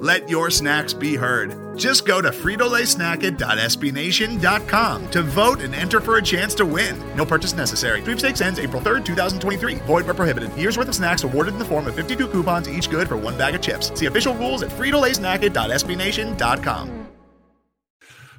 Let 0.00 0.30
your 0.30 0.48
snacks 0.48 0.92
be 0.92 1.16
heard. 1.16 1.76
Just 1.76 2.06
go 2.06 2.20
to 2.20 2.28
fritolaysnacket.sbnation.com 2.28 5.10
to 5.10 5.22
vote 5.22 5.60
and 5.60 5.74
enter 5.74 6.00
for 6.00 6.18
a 6.18 6.22
chance 6.22 6.54
to 6.54 6.64
win. 6.64 6.96
No 7.16 7.26
purchase 7.26 7.52
necessary. 7.52 8.00
Sweepstakes 8.02 8.40
ends 8.40 8.60
April 8.60 8.80
3rd, 8.80 9.04
2023. 9.04 9.74
Void 9.74 10.04
where 10.04 10.14
prohibited. 10.14 10.56
Year's 10.56 10.78
worth 10.78 10.86
of 10.86 10.94
snacks 10.94 11.24
awarded 11.24 11.54
in 11.54 11.58
the 11.58 11.64
form 11.64 11.88
of 11.88 11.96
52 11.96 12.28
coupons, 12.28 12.68
each 12.68 12.88
good 12.88 13.08
for 13.08 13.16
one 13.16 13.36
bag 13.36 13.56
of 13.56 13.60
chips. 13.60 13.90
See 13.98 14.06
official 14.06 14.36
rules 14.36 14.62
at 14.62 14.70
fritolaysnacket.sbnation.com. 14.70 17.08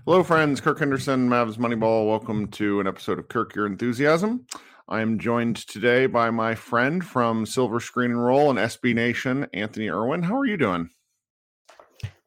Hello, 0.06 0.24
friends. 0.24 0.62
Kirk 0.62 0.80
Henderson, 0.80 1.28
Mavs 1.28 1.58
Moneyball. 1.58 2.08
Welcome 2.08 2.48
to 2.52 2.80
an 2.80 2.88
episode 2.88 3.20
of 3.20 3.28
Kirk 3.28 3.54
Your 3.54 3.66
Enthusiasm. 3.66 4.46
I 4.88 5.02
am 5.02 5.20
joined 5.20 5.58
today 5.58 6.06
by 6.06 6.32
my 6.32 6.56
friend 6.56 7.06
from 7.06 7.46
Silver 7.46 7.82
Screen 7.82 8.12
and 8.12 8.24
Roll 8.24 8.50
and 8.50 8.58
SB 8.58 8.96
Nation, 8.96 9.46
Anthony 9.54 9.90
Irwin. 9.90 10.24
How 10.24 10.40
are 10.40 10.46
you 10.46 10.56
doing? 10.56 10.90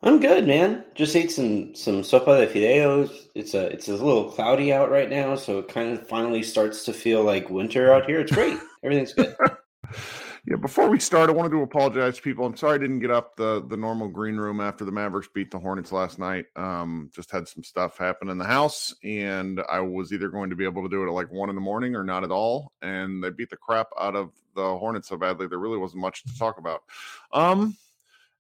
I'm 0.05 0.19
good, 0.19 0.49
man. 0.49 0.85
Just 0.95 1.15
ate 1.15 1.31
some 1.31 1.75
some 1.77 2.03
sopa 2.03 2.41
de 2.41 2.47
fideos. 2.49 3.29
It's 3.37 3.55
a 3.55 3.67
it's 3.67 3.87
a 3.89 3.93
little 3.93 4.31
cloudy 4.31 4.73
out 4.73 4.91
right 4.91 5.09
now, 5.09 5.37
so 5.37 5.61
it 5.61 5.69
kind 5.69 5.93
of 5.97 6.09
finally 6.09 6.43
starts 6.43 6.85
to 6.87 6.93
feel 6.93 7.23
like 7.23 7.51
winter 7.51 7.93
out 7.93 8.07
here. 8.07 8.21
It's 8.21 8.33
great. 8.33 8.59
Everything's 8.83 9.15
good. 9.15 9.37
yeah. 10.45 10.57
Before 10.57 10.89
we 10.89 10.99
start, 10.99 11.31
I 11.31 11.33
wanted 11.33 11.51
to 11.51 11.63
apologize 11.63 12.17
to 12.17 12.23
people. 12.23 12.45
I'm 12.45 12.57
sorry 12.57 12.75
I 12.75 12.79
didn't 12.79 12.99
get 12.99 13.13
up 13.13 13.37
the 13.37 13.65
the 13.69 13.77
normal 13.77 14.09
green 14.09 14.37
room 14.39 14.61
after 14.61 14.85
the 14.85 14.91
Mavericks 14.91 15.29
beat 15.33 15.53
the 15.53 15.61
Hornets 15.61 15.93
last 15.93 16.19
night. 16.19 16.47
Um, 16.57 17.09
just 17.15 17.31
had 17.31 17.47
some 17.47 17.63
stuff 17.63 17.97
happen 17.97 18.29
in 18.29 18.39
the 18.39 18.45
house, 18.45 18.93
and 19.05 19.63
I 19.71 19.79
was 19.79 20.13
either 20.13 20.31
going 20.31 20.51
to 20.51 20.57
be 20.57 20.65
able 20.65 20.83
to 20.83 20.89
do 20.89 21.05
it 21.05 21.07
at 21.07 21.13
like 21.13 21.31
one 21.31 21.49
in 21.49 21.55
the 21.55 21.61
morning 21.61 21.95
or 21.95 22.03
not 22.03 22.25
at 22.25 22.33
all. 22.33 22.73
And 22.83 23.23
they 23.23 23.31
beat 23.31 23.51
the 23.51 23.57
crap 23.57 23.87
out 24.01 24.17
of 24.17 24.33
the 24.57 24.77
Hornets 24.79 25.09
so 25.09 25.17
badly 25.17 25.47
there 25.47 25.61
really 25.61 25.79
wasn't 25.79 26.03
much 26.03 26.25
to 26.25 26.37
talk 26.37 26.59
about. 26.59 26.83
Um 27.33 27.77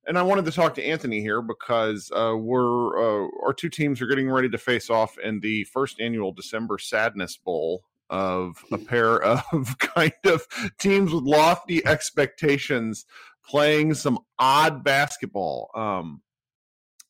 and 0.06 0.18
I 0.18 0.22
wanted 0.22 0.44
to 0.46 0.52
talk 0.52 0.74
to 0.74 0.84
Anthony 0.84 1.20
here 1.20 1.42
because 1.42 2.10
uh, 2.12 2.34
we're 2.36 2.98
uh, 2.98 3.28
our 3.44 3.52
two 3.52 3.68
teams 3.68 4.00
are 4.00 4.06
getting 4.06 4.30
ready 4.30 4.48
to 4.48 4.58
face 4.58 4.90
off 4.90 5.18
in 5.18 5.40
the 5.40 5.64
first 5.64 6.00
annual 6.00 6.32
December 6.32 6.78
Sadness 6.78 7.36
Bowl 7.36 7.84
of 8.10 8.64
a 8.72 8.78
pair 8.78 9.22
of 9.22 9.78
kind 9.78 10.12
of 10.24 10.46
teams 10.78 11.12
with 11.12 11.24
lofty 11.24 11.84
expectations 11.86 13.04
playing 13.46 13.94
some 13.94 14.18
odd 14.38 14.84
basketball. 14.84 15.70
Um, 15.74 16.22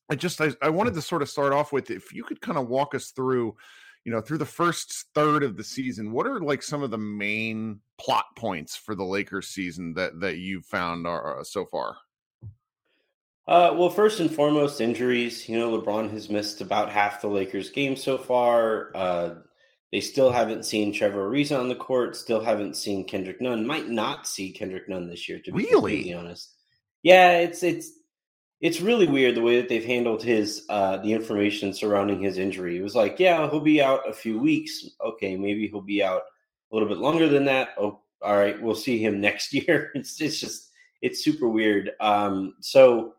I 0.09 0.15
just 0.15 0.39
I, 0.41 0.51
I 0.61 0.69
wanted 0.69 0.93
to 0.95 1.01
sort 1.01 1.21
of 1.21 1.29
start 1.29 1.53
off 1.53 1.71
with 1.71 1.89
if 1.89 2.13
you 2.13 2.23
could 2.23 2.41
kind 2.41 2.57
of 2.57 2.67
walk 2.67 2.93
us 2.93 3.11
through 3.11 3.55
you 4.05 4.11
know 4.11 4.21
through 4.21 4.37
the 4.37 4.45
first 4.45 5.05
third 5.15 5.43
of 5.43 5.55
the 5.55 5.63
season 5.63 6.11
what 6.11 6.27
are 6.27 6.41
like 6.41 6.61
some 6.61 6.83
of 6.83 6.91
the 6.91 6.97
main 6.97 7.79
plot 7.97 8.25
points 8.35 8.75
for 8.75 8.95
the 8.95 9.03
lakers 9.03 9.47
season 9.47 9.93
that 9.93 10.19
that 10.19 10.37
you've 10.37 10.65
found 10.65 11.07
are, 11.07 11.39
uh, 11.39 11.43
so 11.43 11.65
far 11.65 11.95
uh, 13.47 13.73
well, 13.75 13.89
first 13.89 14.19
and 14.19 14.31
foremost, 14.31 14.79
injuries. 14.79 15.49
You 15.49 15.59
know, 15.59 15.77
LeBron 15.77 16.11
has 16.11 16.29
missed 16.29 16.61
about 16.61 16.89
half 16.89 17.21
the 17.21 17.27
Lakers' 17.27 17.69
games 17.69 18.01
so 18.01 18.17
far. 18.17 18.95
Uh, 18.95 19.35
they 19.91 19.99
still 19.99 20.31
haven't 20.31 20.65
seen 20.65 20.93
Trevor 20.93 21.29
Ariza 21.29 21.59
on 21.59 21.69
the 21.69 21.75
court. 21.75 22.15
Still 22.15 22.41
haven't 22.41 22.75
seen 22.77 23.05
Kendrick 23.05 23.41
Nunn. 23.41 23.67
Might 23.67 23.89
not 23.89 24.27
see 24.27 24.51
Kendrick 24.51 24.89
Nunn 24.89 25.07
this 25.07 25.27
year, 25.27 25.39
to 25.45 25.51
be 25.51 25.65
really? 25.65 26.13
honest. 26.13 26.55
Yeah, 27.03 27.37
it's 27.39 27.63
it's 27.63 27.91
it's 28.61 28.79
really 28.79 29.07
weird 29.07 29.35
the 29.35 29.41
way 29.41 29.57
that 29.57 29.67
they've 29.67 29.83
handled 29.83 30.23
his 30.23 30.65
uh, 30.69 30.97
the 30.97 31.11
information 31.11 31.73
surrounding 31.73 32.21
his 32.21 32.37
injury. 32.37 32.77
It 32.77 32.81
was 32.81 32.95
like, 32.95 33.19
yeah, 33.19 33.49
he'll 33.49 33.59
be 33.59 33.81
out 33.81 34.09
a 34.09 34.13
few 34.13 34.39
weeks. 34.39 34.87
Okay, 35.05 35.35
maybe 35.35 35.67
he'll 35.67 35.81
be 35.81 36.01
out 36.01 36.21
a 36.71 36.75
little 36.75 36.87
bit 36.87 36.97
longer 36.97 37.27
than 37.27 37.43
that. 37.45 37.75
Oh, 37.77 37.99
all 38.21 38.37
right, 38.37 38.59
we'll 38.61 38.73
see 38.73 38.97
him 38.97 39.19
next 39.21 39.53
year. 39.53 39.91
It's 39.95 40.19
it's 40.21 40.39
just 40.39 40.71
it's 41.01 41.23
super 41.23 41.49
weird. 41.49 41.91
Um, 41.99 42.55
so 42.61 43.15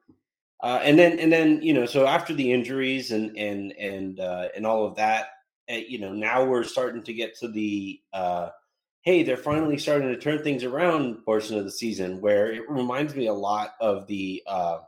uh, 0.65 0.81
and 0.83 0.99
then 0.99 1.19
and 1.19 1.31
then 1.31 1.61
you 1.61 1.75
know 1.75 1.85
so 1.85 2.07
after 2.07 2.33
the 2.33 2.51
injuries 2.51 3.11
and 3.11 3.37
and 3.37 3.73
and 3.73 4.19
uh, 4.19 4.49
and 4.57 4.65
all 4.67 4.87
of 4.87 4.95
that, 4.97 5.27
uh, 5.71 5.75
you 5.75 5.99
know 5.99 6.11
now 6.11 6.43
we're 6.43 6.65
starting 6.65 7.03
to 7.03 7.13
get 7.13 7.39
to 7.39 7.49
the 7.49 8.01
uh, 8.15 8.49
hey 9.03 9.23
they're 9.23 9.37
finally 9.37 9.77
starting 9.77 10.09
to 10.09 10.17
turn 10.17 10.43
things 10.43 10.65
around 10.65 11.23
portion 11.23 11.59
of 11.59 11.65
the 11.65 11.71
season 11.71 12.19
where 12.19 12.51
it 12.51 12.63
reminds 12.71 13.15
me 13.15 13.27
a 13.27 13.33
lot 13.33 13.75
of 13.79 14.07
the 14.07 14.43
uh, 14.47 14.79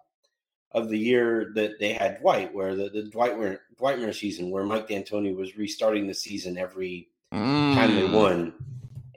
of 0.72 0.88
the 0.88 0.98
year 0.98 1.52
that 1.54 1.78
they 1.78 1.92
had 1.92 2.20
Dwight, 2.20 2.54
where 2.54 2.74
the, 2.74 2.88
the 2.88 3.02
Dwight 3.02 3.34
Dwightmare 3.78 4.14
season, 4.14 4.50
where 4.50 4.64
Mike 4.64 4.88
D'Antoni 4.88 5.36
was 5.36 5.58
restarting 5.58 6.06
the 6.06 6.14
season 6.14 6.56
every 6.56 7.10
mm. 7.34 7.74
time 7.74 7.94
they 7.94 8.08
mm. 8.08 8.12
won. 8.14 8.54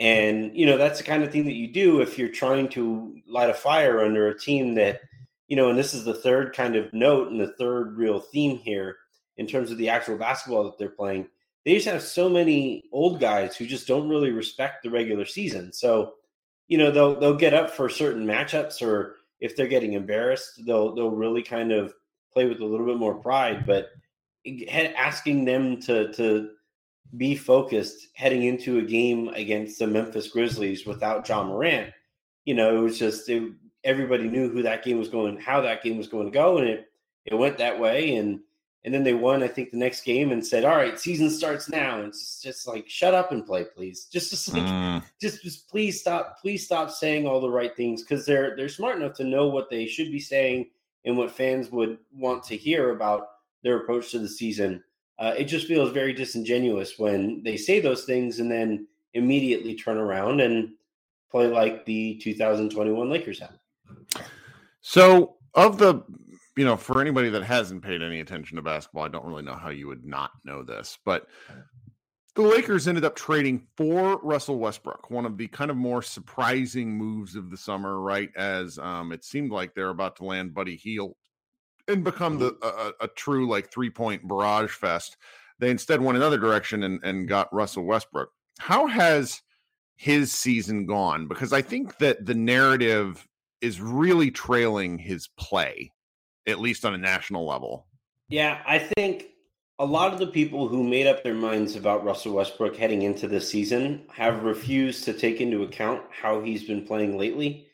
And 0.02 0.54
you 0.54 0.66
know 0.66 0.76
that's 0.76 0.98
the 0.98 1.06
kind 1.06 1.24
of 1.24 1.32
thing 1.32 1.46
that 1.46 1.56
you 1.56 1.70
do 1.70 2.02
if 2.02 2.20
you're 2.20 2.28
trying 2.28 2.68
to 2.70 3.16
light 3.30 3.50
a 3.50 3.54
fire 3.54 4.02
under 4.04 4.28
a 4.28 4.38
team 4.38 4.76
that 4.76 5.00
you 5.50 5.56
know, 5.56 5.70
and 5.70 5.78
this 5.78 5.94
is 5.94 6.06
the 6.06 6.14
third 6.14 6.56
kind 6.56 6.76
of 6.76 6.94
note 6.94 7.30
and 7.30 7.42
the 7.42 7.54
third 7.54 7.98
real 7.98 8.20
theme 8.20 8.60
here 8.60 8.96
in 9.38 9.48
terms 9.48 9.72
of 9.72 9.78
the 9.78 9.90
actual 9.90 10.16
basketball 10.16 10.64
that 10.64 10.78
they're 10.78 10.90
playing. 10.90 11.28
They 11.66 11.74
just 11.74 11.88
have 11.88 12.04
so 12.04 12.30
many 12.30 12.84
old 12.94 13.20
guys 13.20 13.58
who 13.58 13.66
just 13.66 13.88
don't 13.88 14.08
really 14.08 14.32
respect 14.32 14.84
the 14.84 14.92
regular 14.92 15.26
season. 15.26 15.74
So, 15.74 16.14
you 16.68 16.78
know, 16.78 16.92
they'll 16.92 17.20
they'll 17.20 17.36
get 17.36 17.56
up 17.56 17.72
for 17.72 17.90
certain 17.90 18.26
matchups, 18.26 18.82
or 18.82 19.16
if 19.42 19.56
they're 19.56 19.68
getting 19.68 19.94
embarrassed, 19.94 20.66
they'll 20.66 20.94
they'll 20.94 21.10
really 21.10 21.42
kind 21.42 21.72
of 21.72 21.94
play 22.32 22.46
with 22.46 22.62
a 22.62 22.66
little 22.66 22.86
bit 22.86 22.98
more 22.98 23.16
pride. 23.16 23.66
But 23.66 23.90
asking 24.96 25.46
them 25.46 25.82
to 25.82 26.14
to 26.14 26.52
be 27.18 27.36
focused 27.36 28.10
heading 28.14 28.44
into 28.44 28.78
a 28.78 28.84
game 28.84 29.30
against 29.30 29.80
the 29.80 29.88
Memphis 29.88 30.28
Grizzlies 30.28 30.86
without 30.86 31.28
Ja 31.28 31.44
Morant, 31.44 31.92
you 32.46 32.54
know, 32.54 32.78
it 32.78 32.82
was 32.82 33.00
just 33.00 33.28
it, 33.30 33.52
everybody 33.90 34.30
knew 34.30 34.50
who 34.50 34.62
that 34.64 34.84
game 34.84 35.00
was 35.00 35.10
going, 35.10 35.38
how 35.40 35.62
that 35.62 35.84
game 35.84 35.98
was 35.98 36.08
going 36.08 36.26
to 36.26 36.32
go, 36.32 36.58
and 36.58 36.68
it 36.68 36.92
it 37.26 37.36
went 37.36 37.58
that 37.58 37.80
way. 37.80 38.16
And 38.16 38.40
and 38.86 38.94
then 38.94 39.04
they 39.04 39.14
won, 39.14 39.44
I 39.44 39.48
think, 39.50 39.72
the 39.72 39.78
next 39.78 40.04
game 40.04 40.32
and 40.32 40.46
said, 40.46 40.64
"All 40.64 40.78
right, 40.78 41.00
season 41.00 41.30
starts 41.30 41.68
now." 41.70 41.98
And 41.98 42.08
it's 42.08 42.42
just 42.42 42.68
like, 42.68 42.90
shut 42.90 43.14
up 43.14 43.32
and 43.32 43.46
play, 43.46 43.66
please. 43.66 44.06
Just 44.12 44.30
just 44.30 44.54
like, 44.54 44.64
mm. 44.64 45.04
just 45.22 45.44
just 45.44 45.70
please 45.70 46.00
stop, 46.00 46.40
please 46.42 46.64
stop 46.66 46.90
saying 46.90 47.28
all 47.28 47.42
the 47.42 47.50
right 47.50 47.76
things 47.76 48.04
because 48.04 48.26
they're 48.26 48.56
they're 48.56 48.70
smart 48.70 48.96
enough 48.96 49.16
to 49.16 49.24
know 49.24 49.48
what 49.48 49.70
they 49.70 49.86
should 49.86 50.12
be 50.12 50.20
saying 50.20 50.70
and 51.06 51.18
what 51.18 51.32
fans 51.32 51.72
would 51.72 51.98
want 52.14 52.44
to 52.44 52.56
hear 52.58 52.92
about 52.92 53.28
their 53.64 53.78
approach 53.78 54.12
to 54.12 54.20
the 54.20 54.30
season. 54.30 54.84
uh, 55.20 55.34
it 55.38 55.46
just 55.46 55.68
feels 55.68 55.92
very 55.92 56.14
disingenuous 56.14 56.98
when 56.98 57.44
they 57.44 57.58
say 57.58 57.80
those 57.80 58.06
things 58.06 58.40
and 58.40 58.50
then 58.50 58.88
immediately 59.14 59.76
turn 59.76 59.98
around 59.98 60.40
and 60.40 60.72
play 61.30 61.48
like 61.48 61.86
the 61.86 62.18
2021 62.20 63.10
Lakers 63.10 63.40
have. 63.40 63.58
So, 64.90 65.36
of 65.54 65.78
the, 65.78 66.02
you 66.58 66.66
know, 66.66 66.76
for 66.76 67.00
anybody 67.00 67.30
that 67.30 67.44
hasn't 67.44 67.84
paid 67.84 68.02
any 68.02 68.22
attention 68.22 68.56
to 68.56 68.64
basketball, 68.64 69.04
I 69.04 69.08
don't 69.08 69.28
really 69.28 69.44
know 69.44 69.54
how 69.54 69.70
you 69.70 69.86
would 69.86 70.04
not 70.04 70.32
know 70.44 70.64
this, 70.64 70.98
but 71.06 71.28
the 72.34 72.42
Lakers 72.42 72.88
ended 72.88 73.06
up 73.06 73.16
trading 73.16 73.68
for 73.78 74.18
Russell 74.24 74.58
Westbrook, 74.58 75.12
one 75.12 75.28
of 75.28 75.38
the 75.38 75.48
kind 75.48 75.70
of 75.70 75.78
more 75.78 76.02
surprising 76.02 76.98
moves 76.98 77.36
of 77.36 77.52
the 77.52 77.56
summer, 77.56 78.00
right? 78.00 78.32
As 78.36 78.80
um, 78.80 79.12
it 79.12 79.24
seemed 79.24 79.52
like 79.52 79.76
they're 79.76 79.90
about 79.90 80.16
to 80.16 80.26
land 80.26 80.56
Buddy 80.56 80.76
Hield 80.76 81.14
and 81.88 82.04
become 82.04 82.40
the 82.40 82.54
mm-hmm. 82.54 82.90
a, 83.00 83.06
a 83.06 83.08
true 83.10 83.48
like 83.48 83.72
three 83.72 83.92
point 83.92 84.28
barrage 84.28 84.72
fest. 84.72 85.18
They 85.60 85.70
instead 85.70 86.02
went 86.02 86.18
another 86.18 86.40
direction 86.40 86.82
and, 86.82 87.00
and 87.04 87.28
got 87.28 87.54
Russell 87.54 87.84
Westbrook. 87.84 88.32
How 88.58 88.88
has 88.88 89.40
his 89.98 90.32
season 90.32 90.88
gone? 90.88 91.28
Because 91.28 91.54
I 91.54 91.62
think 91.62 92.00
that 92.00 92.26
the 92.26 92.34
narrative 92.34 93.28
is 93.62 93.82
really 93.82 94.32
trailing 94.32 94.98
his 94.98 95.28
play, 95.38 95.92
at 96.48 96.60
least 96.60 96.86
on 96.86 96.94
a 96.94 96.98
national 96.98 97.46
level. 97.46 97.88
Yeah, 98.30 98.62
I 98.66 98.80
think 98.80 99.28
a 99.80 99.86
lot 99.86 100.14
of 100.14 100.20
the 100.20 100.28
people 100.28 100.68
who 100.68 100.84
made 100.84 101.08
up 101.08 101.24
their 101.24 101.34
minds 101.34 101.76
about 101.76 102.04
Russell 102.04 102.34
Westbrook 102.34 102.76
heading 102.76 103.04
into 103.04 103.28
this 103.28 103.50
season 103.50 104.04
have 104.14 104.44
refused 104.44 105.06
to 105.06 105.14
take 105.14 105.40
into 105.40 105.64
account 105.64 106.04
how 106.12 106.42
he's 106.42 106.66
been 106.66 106.86
playing 106.86 107.18
lately. 107.18 107.68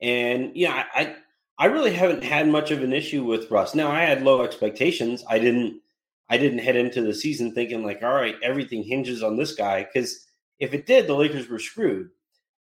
And 0.00 0.50
yeah, 0.54 0.84
I 0.94 1.16
I 1.58 1.66
really 1.66 1.92
haven't 1.92 2.24
had 2.24 2.48
much 2.48 2.72
of 2.72 2.82
an 2.82 2.92
issue 2.92 3.24
with 3.24 3.50
Russ. 3.50 3.74
Now 3.74 3.90
I 3.90 4.00
had 4.00 4.22
low 4.22 4.42
expectations. 4.42 5.24
I 5.28 5.38
didn't 5.38 5.80
I 6.28 6.36
didn't 6.36 6.58
head 6.58 6.76
into 6.76 7.02
the 7.02 7.14
season 7.14 7.54
thinking 7.54 7.84
like, 7.84 8.02
all 8.02 8.14
right, 8.14 8.36
everything 8.42 8.82
hinges 8.82 9.22
on 9.22 9.36
this 9.36 9.54
guy 9.54 9.84
because 9.84 10.26
if 10.58 10.74
it 10.74 10.86
did, 10.86 11.06
the 11.06 11.14
Lakers 11.14 11.48
were 11.48 11.60
screwed. 11.60 12.10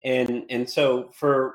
And 0.03 0.45
and 0.51 0.69
so 0.69 1.11
for 1.15 1.55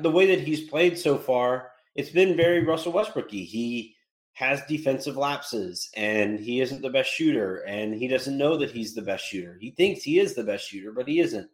the 0.00 0.10
way 0.10 0.26
that 0.26 0.40
he's 0.40 0.68
played 0.68 0.98
so 0.98 1.18
far, 1.18 1.72
it's 1.94 2.10
been 2.10 2.36
very 2.36 2.64
Russell 2.64 2.92
Westbrooky. 2.92 3.44
He 3.44 3.94
has 4.32 4.62
defensive 4.68 5.16
lapses 5.16 5.90
and 5.96 6.38
he 6.40 6.60
isn't 6.60 6.82
the 6.82 6.90
best 6.90 7.10
shooter 7.10 7.58
and 7.66 7.94
he 7.94 8.08
doesn't 8.08 8.38
know 8.38 8.56
that 8.56 8.70
he's 8.70 8.94
the 8.94 9.02
best 9.02 9.24
shooter. 9.24 9.58
He 9.60 9.70
thinks 9.72 10.02
he 10.02 10.18
is 10.18 10.34
the 10.34 10.44
best 10.44 10.68
shooter, 10.68 10.92
but 10.92 11.08
he 11.08 11.20
isn't. 11.20 11.48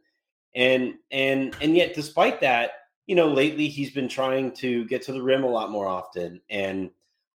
And 0.55 0.94
and 1.11 1.55
and 1.61 1.76
yet 1.76 1.94
despite 1.94 2.40
that, 2.40 2.70
you 3.06 3.14
know, 3.14 3.28
lately 3.28 3.69
he's 3.69 3.90
been 3.90 4.08
trying 4.08 4.52
to 4.52 4.84
get 4.87 5.02
to 5.02 5.12
the 5.12 5.23
rim 5.23 5.44
a 5.44 5.50
lot 5.50 5.70
more 5.70 5.87
often 5.87 6.40
and 6.50 6.90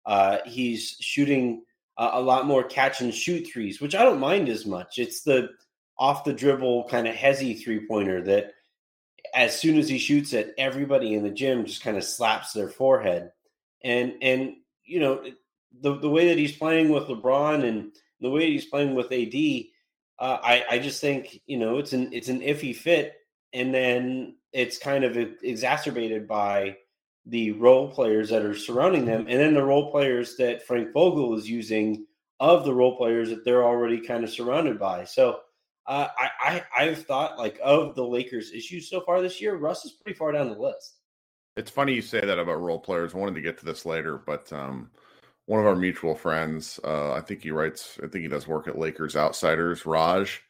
uh, 0.06 0.38
he's 0.46 0.96
shooting 1.00 1.62
a, 1.98 2.10
a 2.14 2.20
lot 2.20 2.46
more 2.46 2.64
catch 2.64 3.00
and 3.00 3.14
shoot 3.14 3.46
threes, 3.46 3.80
which 3.80 3.94
I 3.94 4.04
don't 4.04 4.20
mind 4.20 4.48
as 4.48 4.66
much. 4.66 4.98
It's 4.98 5.22
the 5.22 5.50
off 5.98 6.24
the 6.24 6.32
dribble 6.32 6.88
kind 6.88 7.06
of 7.06 7.14
hezzy 7.14 7.62
three 7.62 7.86
pointer 7.86 8.22
that 8.22 8.52
as 9.34 9.58
soon 9.58 9.78
as 9.78 9.88
he 9.88 9.98
shoots 9.98 10.32
it, 10.32 10.54
everybody 10.58 11.14
in 11.14 11.22
the 11.22 11.30
gym 11.30 11.64
just 11.64 11.82
kind 11.82 11.96
of 11.96 12.04
slaps 12.04 12.52
their 12.52 12.68
forehead. 12.68 13.32
And 13.82 14.14
and 14.22 14.56
you 14.84 15.00
know, 15.00 15.24
the 15.80 15.96
the 15.96 16.10
way 16.10 16.28
that 16.28 16.38
he's 16.38 16.56
playing 16.56 16.90
with 16.90 17.04
LeBron 17.04 17.64
and 17.64 17.92
the 18.20 18.30
way 18.30 18.50
he's 18.50 18.66
playing 18.66 18.94
with 18.94 19.12
AD, 19.12 19.34
uh, 20.18 20.38
I 20.42 20.64
I 20.70 20.78
just 20.78 21.00
think 21.00 21.40
you 21.46 21.58
know 21.58 21.78
it's 21.78 21.92
an 21.92 22.12
it's 22.12 22.28
an 22.28 22.40
iffy 22.40 22.74
fit, 22.74 23.14
and 23.52 23.74
then 23.74 24.36
it's 24.52 24.78
kind 24.78 25.04
of 25.04 25.16
exacerbated 25.16 26.26
by 26.26 26.76
the 27.26 27.52
role 27.52 27.90
players 27.90 28.30
that 28.30 28.42
are 28.42 28.54
surrounding 28.54 29.04
them, 29.04 29.26
and 29.28 29.38
then 29.38 29.54
the 29.54 29.62
role 29.62 29.90
players 29.90 30.36
that 30.36 30.66
Frank 30.66 30.92
Vogel 30.92 31.36
is 31.36 31.48
using 31.48 32.06
of 32.40 32.64
the 32.64 32.74
role 32.74 32.96
players 32.96 33.28
that 33.30 33.44
they're 33.44 33.64
already 33.64 34.00
kind 34.00 34.24
of 34.24 34.30
surrounded 34.30 34.78
by. 34.78 35.04
So. 35.04 35.40
Uh, 35.90 36.06
I, 36.16 36.30
I 36.40 36.84
I've 36.84 37.04
thought 37.04 37.36
like 37.36 37.58
of 37.64 37.96
the 37.96 38.04
Lakers' 38.04 38.52
issues 38.52 38.88
so 38.88 39.00
far 39.00 39.20
this 39.20 39.40
year, 39.40 39.56
Russ 39.56 39.84
is 39.84 39.90
pretty 39.90 40.16
far 40.16 40.30
down 40.30 40.48
the 40.48 40.56
list. 40.56 41.00
It's 41.56 41.70
funny 41.70 41.94
you 41.94 42.00
say 42.00 42.20
that 42.20 42.38
about 42.38 42.62
role 42.62 42.78
players. 42.78 43.12
I 43.12 43.18
wanted 43.18 43.34
to 43.34 43.40
get 43.40 43.58
to 43.58 43.64
this 43.64 43.84
later, 43.84 44.16
but 44.24 44.52
um, 44.52 44.92
one 45.46 45.58
of 45.58 45.66
our 45.66 45.74
mutual 45.74 46.14
friends, 46.14 46.78
uh, 46.84 47.12
I 47.12 47.20
think 47.20 47.42
he 47.42 47.50
writes, 47.50 47.98
I 47.98 48.06
think 48.06 48.22
he 48.22 48.28
does 48.28 48.46
work 48.46 48.68
at 48.68 48.78
Lakers 48.78 49.16
Outsiders, 49.16 49.84
Raj. 49.84 50.40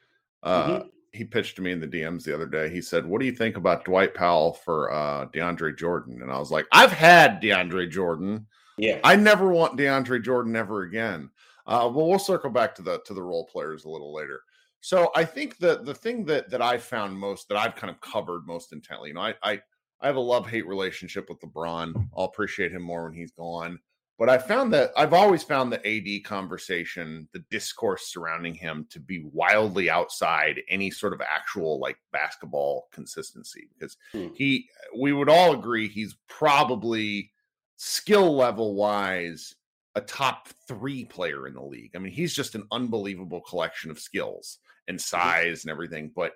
Uh, 0.43 0.67
mm-hmm. 0.67 0.89
He 1.15 1.25
pitched 1.25 1.57
to 1.57 1.63
me 1.63 1.73
in 1.73 1.81
the 1.81 1.89
DMs 1.89 2.25
the 2.25 2.35
other 2.35 2.45
day. 2.45 2.69
He 2.69 2.83
said, 2.83 3.07
What 3.07 3.19
do 3.19 3.27
you 3.27 3.33
think 3.33 3.57
about 3.57 3.87
Dwight 3.87 4.13
Powell 4.13 4.53
for 4.53 4.93
uh, 4.93 5.25
DeAndre 5.29 5.75
Jordan? 5.75 6.21
And 6.21 6.31
I 6.31 6.39
was 6.39 6.51
like, 6.51 6.67
I've 6.71 6.93
had 6.93 7.41
DeAndre 7.41 7.91
Jordan. 7.91 8.47
Yeah. 8.77 9.01
I 9.05 9.17
never 9.17 9.49
want 9.49 9.79
DeAndre 9.79 10.23
Jordan 10.23 10.55
ever 10.55 10.83
again. 10.83 11.31
Uh, 11.67 11.89
but 11.89 12.05
we'll 12.05 12.19
circle 12.19 12.51
back 12.51 12.75
to 12.75 12.83
the 12.83 13.01
to 13.07 13.15
the 13.15 13.23
role 13.23 13.47
players 13.47 13.87
a 13.87 13.89
little 13.89 14.13
later. 14.13 14.43
So 14.81 15.11
I 15.15 15.25
think 15.25 15.59
that 15.59 15.85
the 15.85 15.95
thing 15.95 16.25
that 16.27 16.51
that 16.51 16.63
I 16.63 16.79
found 16.79 17.19
most 17.19 17.49
that 17.49 17.59
I've 17.59 17.77
kind 17.77 17.91
of 17.91 18.01
covered 18.01 18.47
most 18.47 18.73
intently, 18.73 19.09
you 19.09 19.15
know, 19.15 19.23
I 19.23 19.35
I, 19.43 19.61
I 20.01 20.07
have 20.07 20.17
a 20.17 20.21
love 20.21 20.49
hate 20.49 20.67
relationship 20.67 21.29
with 21.29 21.41
LeBron. 21.41 22.09
I'll 22.17 22.25
appreciate 22.25 22.73
him 22.73 22.83
more 22.83 23.05
when 23.05 23.13
he's 23.13 23.33
gone. 23.33 23.79
But 24.21 24.29
I 24.29 24.37
found 24.37 24.71
that 24.75 24.91
I've 24.99 25.15
always 25.15 25.43
found 25.43 25.73
the 25.73 25.81
AD 25.87 26.25
conversation, 26.25 27.27
the 27.33 27.43
discourse 27.51 28.13
surrounding 28.13 28.53
him 28.53 28.87
to 28.91 29.01
be 29.01 29.25
wildly 29.33 29.89
outside 29.89 30.61
any 30.69 30.91
sort 30.91 31.15
of 31.15 31.23
actual 31.23 31.81
like 31.81 31.97
basketball 32.13 32.89
consistency 32.93 33.71
because 33.73 33.97
hmm. 34.13 34.27
he, 34.35 34.69
we 34.95 35.15
would 35.15 35.31
all 35.31 35.55
agree 35.55 35.89
he's 35.89 36.19
probably 36.29 37.33
skill 37.77 38.37
level 38.37 38.75
wise 38.75 39.55
a 39.95 40.01
top 40.01 40.49
three 40.69 41.05
player 41.05 41.47
in 41.47 41.55
the 41.55 41.63
league. 41.63 41.91
I 41.95 41.99
mean, 41.99 42.13
he's 42.13 42.35
just 42.35 42.55
an 42.55 42.67
unbelievable 42.71 43.41
collection 43.41 43.91
of 43.91 43.99
skills 43.99 44.59
and 44.89 45.01
size 45.01 45.65
and 45.65 45.71
everything. 45.71 46.11
But 46.15 46.33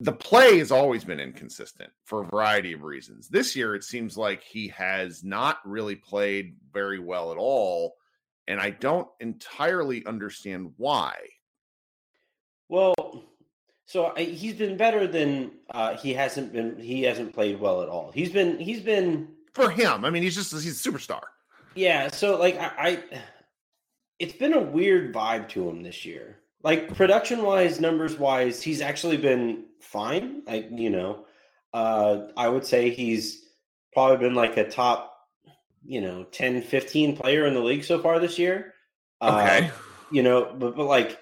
the 0.00 0.12
play 0.12 0.58
has 0.58 0.72
always 0.72 1.04
been 1.04 1.20
inconsistent 1.20 1.90
for 2.04 2.22
a 2.22 2.26
variety 2.26 2.72
of 2.72 2.82
reasons. 2.82 3.28
This 3.28 3.54
year, 3.54 3.74
it 3.74 3.84
seems 3.84 4.16
like 4.16 4.42
he 4.42 4.68
has 4.68 5.22
not 5.22 5.58
really 5.64 5.94
played 5.94 6.56
very 6.72 6.98
well 6.98 7.30
at 7.32 7.38
all. 7.38 7.96
And 8.48 8.58
I 8.58 8.70
don't 8.70 9.08
entirely 9.20 10.04
understand 10.06 10.72
why. 10.76 11.14
Well, 12.68 12.94
so 13.86 14.12
I, 14.16 14.22
he's 14.22 14.54
been 14.54 14.76
better 14.76 15.06
than 15.06 15.52
uh, 15.70 15.96
he 15.96 16.14
hasn't 16.14 16.52
been. 16.52 16.78
He 16.78 17.02
hasn't 17.02 17.32
played 17.32 17.60
well 17.60 17.82
at 17.82 17.88
all. 17.88 18.10
He's 18.12 18.30
been. 18.30 18.58
He's 18.58 18.80
been 18.80 19.28
for 19.52 19.70
him. 19.70 20.04
I 20.04 20.10
mean, 20.10 20.22
he's 20.22 20.34
just 20.34 20.52
he's 20.52 20.84
a 20.84 20.90
superstar. 20.90 21.22
Yeah. 21.74 22.08
So 22.08 22.38
like 22.38 22.58
I, 22.58 22.72
I 22.78 23.02
it's 24.18 24.34
been 24.34 24.52
a 24.52 24.60
weird 24.60 25.14
vibe 25.14 25.48
to 25.50 25.68
him 25.68 25.82
this 25.82 26.04
year. 26.04 26.36
Like 26.62 26.94
production 26.94 27.42
wise, 27.42 27.80
numbers 27.80 28.18
wise, 28.18 28.62
he's 28.62 28.82
actually 28.82 29.16
been 29.16 29.64
fine. 29.80 30.42
Like, 30.46 30.68
you 30.70 30.90
know, 30.90 31.24
uh, 31.72 32.26
I 32.36 32.48
would 32.48 32.66
say 32.66 32.90
he's 32.90 33.42
probably 33.94 34.18
been 34.18 34.34
like 34.34 34.58
a 34.58 34.68
top, 34.68 35.16
you 35.82 36.02
know, 36.02 36.24
10, 36.24 36.60
15 36.62 37.16
player 37.16 37.46
in 37.46 37.54
the 37.54 37.60
league 37.60 37.84
so 37.84 37.98
far 37.98 38.18
this 38.18 38.38
year. 38.38 38.74
Okay. 39.22 39.66
Uh, 39.66 39.70
you 40.10 40.22
know, 40.22 40.54
but, 40.58 40.76
but 40.76 40.84
like 40.84 41.18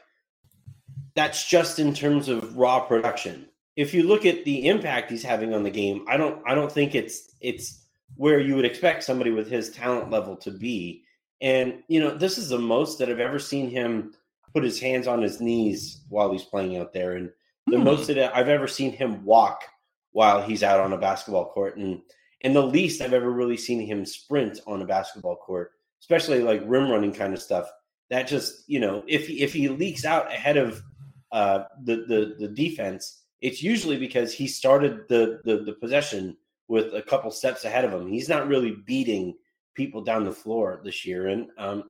that's 1.14 1.48
just 1.48 1.78
in 1.78 1.94
terms 1.94 2.28
of 2.28 2.56
raw 2.56 2.80
production. 2.80 3.46
If 3.76 3.94
you 3.94 4.02
look 4.02 4.26
at 4.26 4.44
the 4.44 4.66
impact 4.66 5.10
he's 5.10 5.22
having 5.22 5.54
on 5.54 5.62
the 5.62 5.70
game, 5.70 6.04
I 6.08 6.16
don't 6.16 6.42
I 6.46 6.54
don't 6.54 6.70
think 6.70 6.94
it's 6.94 7.32
it's 7.40 7.77
where 8.18 8.40
you 8.40 8.56
would 8.56 8.64
expect 8.64 9.04
somebody 9.04 9.30
with 9.30 9.48
his 9.48 9.70
talent 9.70 10.10
level 10.10 10.36
to 10.36 10.50
be. 10.50 11.04
And 11.40 11.84
you 11.86 12.00
know, 12.00 12.10
this 12.10 12.36
is 12.36 12.48
the 12.48 12.58
most 12.58 12.98
that 12.98 13.08
I've 13.08 13.20
ever 13.20 13.38
seen 13.38 13.70
him 13.70 14.12
put 14.52 14.64
his 14.64 14.80
hands 14.80 15.06
on 15.06 15.22
his 15.22 15.40
knees 15.40 16.02
while 16.08 16.32
he's 16.32 16.42
playing 16.42 16.76
out 16.76 16.92
there. 16.92 17.12
And 17.12 17.30
the 17.68 17.78
hmm. 17.78 17.84
most 17.84 18.08
that 18.08 18.36
I've 18.36 18.48
ever 18.48 18.66
seen 18.66 18.92
him 18.92 19.24
walk 19.24 19.62
while 20.10 20.42
he's 20.42 20.64
out 20.64 20.80
on 20.80 20.92
a 20.92 20.98
basketball 20.98 21.46
court, 21.46 21.76
and 21.76 22.00
and 22.42 22.56
the 22.56 22.62
least 22.62 23.00
I've 23.00 23.12
ever 23.12 23.30
really 23.30 23.56
seen 23.56 23.86
him 23.86 24.04
sprint 24.04 24.58
on 24.66 24.82
a 24.82 24.86
basketball 24.86 25.36
court, 25.36 25.70
especially 26.00 26.40
like 26.40 26.60
rim 26.66 26.90
running 26.90 27.12
kind 27.12 27.32
of 27.32 27.40
stuff. 27.40 27.70
That 28.10 28.26
just 28.26 28.68
you 28.68 28.80
know, 28.80 29.04
if 29.06 29.28
he, 29.28 29.42
if 29.42 29.52
he 29.52 29.68
leaks 29.68 30.04
out 30.04 30.32
ahead 30.32 30.56
of 30.56 30.82
uh, 31.30 31.64
the 31.84 31.96
the 32.08 32.34
the 32.36 32.48
defense, 32.48 33.22
it's 33.40 33.62
usually 33.62 33.96
because 33.96 34.32
he 34.32 34.48
started 34.48 35.06
the, 35.08 35.40
the 35.44 35.58
the 35.58 35.74
possession 35.74 36.36
with 36.68 36.94
a 36.94 37.02
couple 37.02 37.30
steps 37.30 37.64
ahead 37.64 37.84
of 37.84 37.92
him. 37.92 38.06
He's 38.06 38.28
not 38.28 38.48
really 38.48 38.76
beating 38.86 39.34
people 39.74 40.02
down 40.02 40.24
the 40.24 40.32
floor 40.32 40.80
this 40.84 41.04
year, 41.04 41.28
and 41.28 41.48
um, 41.58 41.84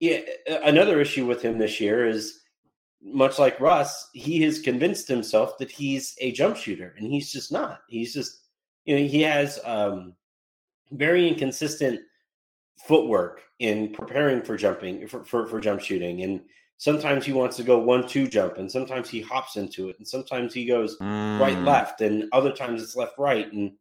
yeah, 0.00 0.20
another 0.64 1.00
issue 1.00 1.26
with 1.26 1.42
him 1.42 1.58
this 1.58 1.80
year 1.80 2.06
is 2.06 2.40
much 3.02 3.38
like 3.38 3.60
Russ, 3.60 4.08
he 4.12 4.42
has 4.42 4.60
convinced 4.60 5.08
himself 5.08 5.56
that 5.58 5.70
he's 5.70 6.16
a 6.20 6.32
jump 6.32 6.56
shooter, 6.56 6.94
and 6.98 7.12
he's 7.12 7.32
just 7.32 7.52
not. 7.52 7.80
He's 7.88 8.12
just, 8.12 8.40
you 8.84 8.96
know, 8.96 9.06
he 9.06 9.22
has 9.22 9.60
um, 9.64 10.14
very 10.90 11.28
inconsistent 11.28 12.00
footwork 12.86 13.42
in 13.58 13.92
preparing 13.92 14.42
for 14.42 14.56
jumping 14.56 15.06
for, 15.08 15.24
for, 15.24 15.46
for 15.46 15.60
jump 15.60 15.80
shooting, 15.80 16.22
and 16.22 16.40
sometimes 16.76 17.24
he 17.24 17.32
wants 17.32 17.56
to 17.56 17.62
go 17.62 17.78
one-two 17.78 18.28
jump, 18.28 18.58
and 18.58 18.70
sometimes 18.70 19.08
he 19.08 19.20
hops 19.20 19.56
into 19.56 19.88
it, 19.88 19.96
and 19.98 20.06
sometimes 20.06 20.54
he 20.54 20.64
goes 20.64 20.96
mm. 20.98 21.40
right 21.40 21.58
left, 21.60 22.00
and 22.00 22.28
other 22.32 22.52
times 22.52 22.82
it's 22.82 22.96
left 22.96 23.18
right, 23.18 23.52
and 23.52 23.72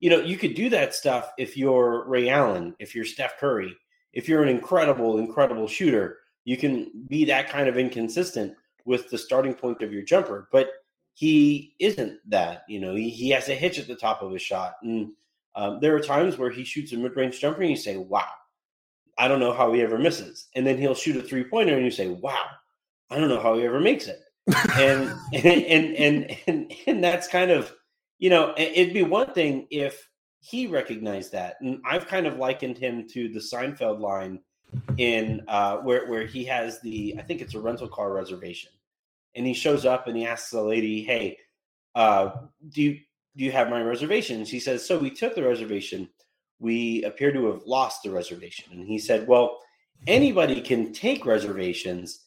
you 0.00 0.10
know, 0.10 0.20
you 0.20 0.36
could 0.36 0.54
do 0.54 0.68
that 0.70 0.94
stuff 0.94 1.30
if 1.38 1.56
you're 1.56 2.06
Ray 2.08 2.28
Allen, 2.28 2.74
if 2.78 2.94
you're 2.94 3.04
Steph 3.04 3.38
Curry, 3.38 3.74
if 4.12 4.28
you're 4.28 4.42
an 4.42 4.48
incredible, 4.48 5.18
incredible 5.18 5.68
shooter 5.68 6.18
you 6.46 6.56
can 6.56 6.90
be 7.08 7.26
that 7.26 7.50
kind 7.50 7.68
of 7.68 7.76
inconsistent 7.76 8.54
with 8.86 9.10
the 9.10 9.18
starting 9.18 9.52
point 9.52 9.82
of 9.82 9.92
your 9.92 10.02
jumper. 10.02 10.48
But 10.50 10.70
he 11.12 11.74
isn't 11.80 12.20
that. 12.28 12.62
You 12.68 12.80
know, 12.80 12.94
he, 12.94 13.10
he 13.10 13.30
has 13.30 13.48
a 13.48 13.54
hitch 13.54 13.78
at 13.78 13.88
the 13.88 13.96
top 13.96 14.22
of 14.22 14.32
his 14.32 14.40
shot. 14.40 14.76
And 14.82 15.10
um, 15.56 15.80
there 15.80 15.94
are 15.94 16.00
times 16.00 16.38
where 16.38 16.50
he 16.50 16.64
shoots 16.64 16.92
a 16.92 16.96
mid 16.96 17.16
range 17.16 17.40
jumper 17.40 17.62
and 17.62 17.70
you 17.70 17.76
say, 17.76 17.96
wow, 17.96 18.28
I 19.18 19.26
don't 19.28 19.40
know 19.40 19.52
how 19.52 19.72
he 19.72 19.82
ever 19.82 19.98
misses. 19.98 20.46
And 20.54 20.64
then 20.64 20.78
he'll 20.78 20.94
shoot 20.94 21.16
a 21.16 21.22
three 21.22 21.44
pointer 21.44 21.74
and 21.74 21.84
you 21.84 21.90
say, 21.90 22.08
wow, 22.08 22.46
I 23.10 23.18
don't 23.18 23.28
know 23.28 23.42
how 23.42 23.56
he 23.58 23.64
ever 23.64 23.80
makes 23.80 24.06
it. 24.06 24.20
and, 24.74 25.12
and, 25.34 25.64
and, 25.64 25.96
and, 25.96 26.36
and, 26.46 26.72
and 26.86 27.04
that's 27.04 27.26
kind 27.26 27.50
of, 27.50 27.72
you 28.18 28.30
know, 28.30 28.54
it'd 28.56 28.94
be 28.94 29.02
one 29.02 29.32
thing 29.32 29.66
if 29.70 30.08
he 30.40 30.66
recognized 30.66 31.32
that. 31.32 31.56
And 31.60 31.80
I've 31.84 32.06
kind 32.06 32.26
of 32.26 32.38
likened 32.38 32.78
him 32.78 33.06
to 33.08 33.28
the 33.28 33.40
Seinfeld 33.40 34.00
line 34.00 34.40
in 34.96 35.42
uh, 35.48 35.78
where, 35.78 36.08
where 36.08 36.26
he 36.26 36.44
has 36.44 36.80
the, 36.80 37.16
I 37.18 37.22
think 37.22 37.40
it's 37.40 37.54
a 37.54 37.60
rental 37.60 37.88
car 37.88 38.12
reservation 38.12 38.70
and 39.36 39.46
he 39.46 39.54
shows 39.54 39.84
up 39.84 40.08
and 40.08 40.16
he 40.16 40.26
asks 40.26 40.50
the 40.50 40.62
lady, 40.62 41.02
"Hey, 41.02 41.38
uh, 41.94 42.30
do 42.70 42.82
you 42.82 42.98
do 43.36 43.44
you 43.44 43.52
have 43.52 43.68
my 43.68 43.82
reservation?" 43.82 44.44
She 44.44 44.58
says, 44.58 44.84
"So 44.84 44.98
we 44.98 45.10
took 45.10 45.34
the 45.34 45.44
reservation. 45.44 46.08
We 46.58 47.04
appear 47.04 47.32
to 47.32 47.46
have 47.52 47.62
lost 47.66 48.02
the 48.02 48.10
reservation." 48.10 48.72
And 48.72 48.88
he 48.88 48.98
said, 48.98 49.28
"Well, 49.28 49.60
anybody 50.06 50.60
can 50.60 50.92
take 50.92 51.26
reservations. 51.26 52.24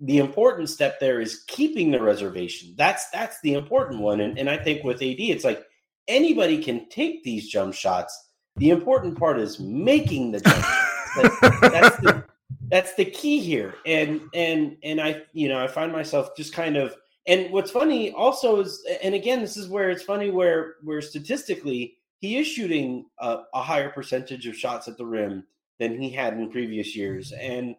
The 0.00 0.18
important 0.18 0.68
step 0.68 1.00
there 1.00 1.20
is 1.20 1.44
keeping 1.48 1.90
the 1.90 2.00
reservation. 2.00 2.74
That's 2.76 3.10
that's 3.10 3.40
the 3.42 3.54
important 3.54 4.00
one. 4.00 4.20
And, 4.20 4.38
and 4.38 4.48
I 4.48 4.56
think 4.56 4.84
with 4.84 5.02
AD, 5.02 5.16
it's 5.18 5.44
like 5.44 5.64
anybody 6.06 6.62
can 6.62 6.88
take 6.88 7.24
these 7.24 7.48
jump 7.48 7.74
shots. 7.74 8.16
The 8.56 8.70
important 8.70 9.18
part 9.18 9.38
is 9.38 9.58
making 9.58 10.32
the 10.32 10.40
jump 10.40 10.56
shots. 10.56 11.40
That, 11.40 11.70
that's 11.72 11.96
the 11.98 12.24
that's 12.70 12.94
the 12.94 13.04
key 13.04 13.40
here 13.40 13.74
and 13.86 14.20
and 14.34 14.76
and 14.82 15.00
i 15.00 15.22
you 15.32 15.48
know 15.48 15.62
i 15.62 15.66
find 15.66 15.92
myself 15.92 16.36
just 16.36 16.52
kind 16.52 16.76
of 16.76 16.94
and 17.26 17.50
what's 17.52 17.70
funny 17.70 18.12
also 18.12 18.60
is 18.60 18.84
and 19.02 19.14
again 19.14 19.40
this 19.40 19.56
is 19.56 19.68
where 19.68 19.90
it's 19.90 20.02
funny 20.02 20.30
where 20.30 20.76
where 20.82 21.00
statistically 21.00 21.94
he 22.18 22.36
is 22.36 22.46
shooting 22.46 23.06
a, 23.20 23.38
a 23.54 23.62
higher 23.62 23.90
percentage 23.90 24.46
of 24.46 24.56
shots 24.56 24.88
at 24.88 24.96
the 24.96 25.06
rim 25.06 25.44
than 25.78 26.00
he 26.00 26.10
had 26.10 26.34
in 26.34 26.50
previous 26.50 26.94
years 26.94 27.32
and 27.32 27.74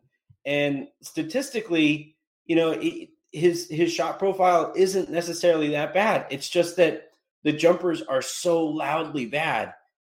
and 0.49 0.87
statistically 1.01 2.17
you 2.45 2.55
know 2.55 2.71
it, 2.71 3.09
his 3.31 3.69
his 3.69 3.93
shot 3.93 4.19
profile 4.19 4.73
isn't 4.75 5.09
necessarily 5.09 5.69
that 5.69 5.93
bad 5.93 6.25
it's 6.29 6.49
just 6.49 6.75
that 6.75 7.11
the 7.43 7.53
jumpers 7.53 8.01
are 8.01 8.21
so 8.21 8.65
loudly 8.65 9.25
bad 9.25 9.73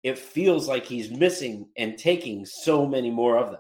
it 0.04 0.18
feels 0.18 0.70
like 0.70 0.86
he's 0.86 1.12
missing 1.12 1.68
and 1.76 1.98
taking 1.98 2.46
so 2.46 2.86
many 2.86 3.10
more 3.10 3.38
of 3.38 3.52
them 3.52 3.60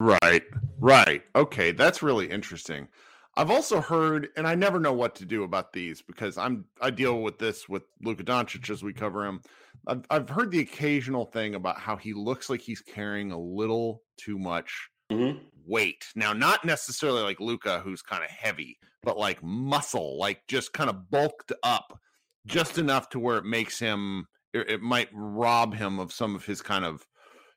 Right, 0.00 0.44
right. 0.78 1.22
Okay, 1.36 1.72
that's 1.72 2.02
really 2.02 2.28
interesting. 2.30 2.88
I've 3.36 3.50
also 3.50 3.82
heard, 3.82 4.28
and 4.36 4.48
I 4.48 4.54
never 4.54 4.80
know 4.80 4.94
what 4.94 5.14
to 5.16 5.26
do 5.26 5.44
about 5.44 5.74
these 5.74 6.00
because 6.00 6.38
I'm 6.38 6.64
I 6.80 6.90
deal 6.90 7.20
with 7.20 7.38
this 7.38 7.68
with 7.68 7.82
Luka 8.02 8.24
Doncic 8.24 8.70
as 8.70 8.82
we 8.82 8.94
cover 8.94 9.26
him. 9.26 9.42
I've, 9.86 10.04
I've 10.10 10.28
heard 10.30 10.50
the 10.50 10.60
occasional 10.60 11.26
thing 11.26 11.54
about 11.54 11.78
how 11.78 11.96
he 11.96 12.14
looks 12.14 12.48
like 12.48 12.62
he's 12.62 12.80
carrying 12.80 13.30
a 13.30 13.38
little 13.38 14.02
too 14.16 14.38
much 14.38 14.88
mm-hmm. 15.12 15.38
Weight. 15.70 16.04
Now, 16.14 16.32
not 16.32 16.64
necessarily 16.64 17.22
like 17.22 17.40
Luka, 17.40 17.80
who's 17.80 18.02
kind 18.02 18.24
of 18.24 18.30
heavy, 18.30 18.78
but 19.02 19.16
like 19.16 19.42
muscle, 19.42 20.18
like 20.18 20.42
just 20.48 20.72
kind 20.72 20.90
of 20.90 21.10
bulked 21.10 21.52
up, 21.62 21.98
just 22.46 22.78
enough 22.78 23.08
to 23.10 23.20
where 23.20 23.38
it 23.38 23.44
makes 23.44 23.78
him. 23.78 24.26
It, 24.52 24.68
it 24.68 24.82
might 24.82 25.08
rob 25.12 25.74
him 25.74 26.00
of 26.00 26.12
some 26.12 26.34
of 26.34 26.44
his 26.44 26.60
kind 26.60 26.84
of 26.84 27.06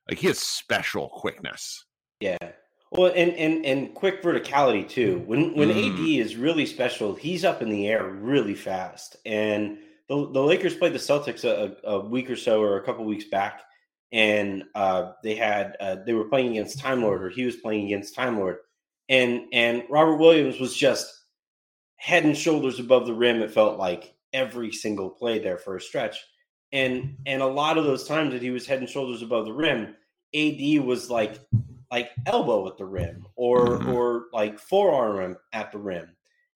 like 0.08 0.20
he 0.20 0.28
has 0.28 0.40
special 0.40 1.10
quickness 1.10 1.86
yeah. 2.24 2.38
Well, 2.92 3.12
and 3.16 3.34
and 3.34 3.66
and 3.66 3.94
quick 3.94 4.22
verticality 4.22 4.88
too. 4.88 5.24
When 5.26 5.56
when 5.56 5.70
mm. 5.70 5.94
AD 5.94 6.26
is 6.26 6.38
really 6.38 6.66
special, 6.66 7.16
he's 7.16 7.44
up 7.44 7.62
in 7.62 7.70
the 7.70 7.88
air 7.88 8.08
really 8.08 8.56
fast. 8.56 9.18
And 9.26 9.80
the 10.08 10.32
the 10.32 10.42
Lakers 10.42 10.76
played 10.76 10.94
the 10.94 11.00
Celtics 11.00 11.44
a, 11.44 11.76
a 11.86 12.00
week 12.00 12.30
or 12.30 12.36
so 12.36 12.62
or 12.62 12.78
a 12.78 12.84
couple 12.84 13.04
weeks 13.04 13.26
back, 13.26 13.64
and 14.14 14.64
uh, 14.76 15.14
they 15.24 15.36
had 15.36 15.76
uh, 15.80 15.98
they 16.06 16.14
were 16.14 16.30
playing 16.30 16.52
against 16.52 16.80
Time 16.80 17.02
Lord, 17.02 17.24
or 17.24 17.30
he 17.30 17.46
was 17.46 17.58
playing 17.58 17.88
against 17.88 18.16
Time 18.16 18.40
Lord, 18.40 18.58
and 19.10 19.42
and 19.52 19.84
Robert 19.90 20.18
Williams 20.18 20.60
was 20.60 20.78
just 20.78 21.12
head 21.98 22.24
and 22.24 22.38
shoulders 22.38 22.80
above 22.80 23.08
the 23.08 23.14
rim. 23.14 23.42
It 23.42 23.52
felt 23.52 23.80
like 23.80 24.14
every 24.32 24.72
single 24.72 25.10
play 25.10 25.40
there 25.40 25.58
for 25.58 25.76
a 25.76 25.82
stretch, 25.82 26.18
and 26.72 27.18
and 27.26 27.42
a 27.42 27.48
lot 27.48 27.80
of 27.80 27.86
those 27.86 28.08
times 28.08 28.34
that 28.34 28.42
he 28.44 28.52
was 28.52 28.68
head 28.68 28.80
and 28.80 28.90
shoulders 28.90 29.24
above 29.24 29.46
the 29.46 29.54
rim, 29.54 29.96
AD 30.36 30.86
was 30.86 31.10
like 31.10 31.40
like 31.92 32.12
elbow 32.28 32.68
at 32.68 32.78
the 32.78 32.86
rim 32.86 33.26
or 33.36 33.66
mm-hmm. 33.68 33.92
or 33.92 34.26
like 34.32 34.60
forearm 34.60 35.38
at 35.54 35.72
the 35.72 35.80
rim. 35.80 36.10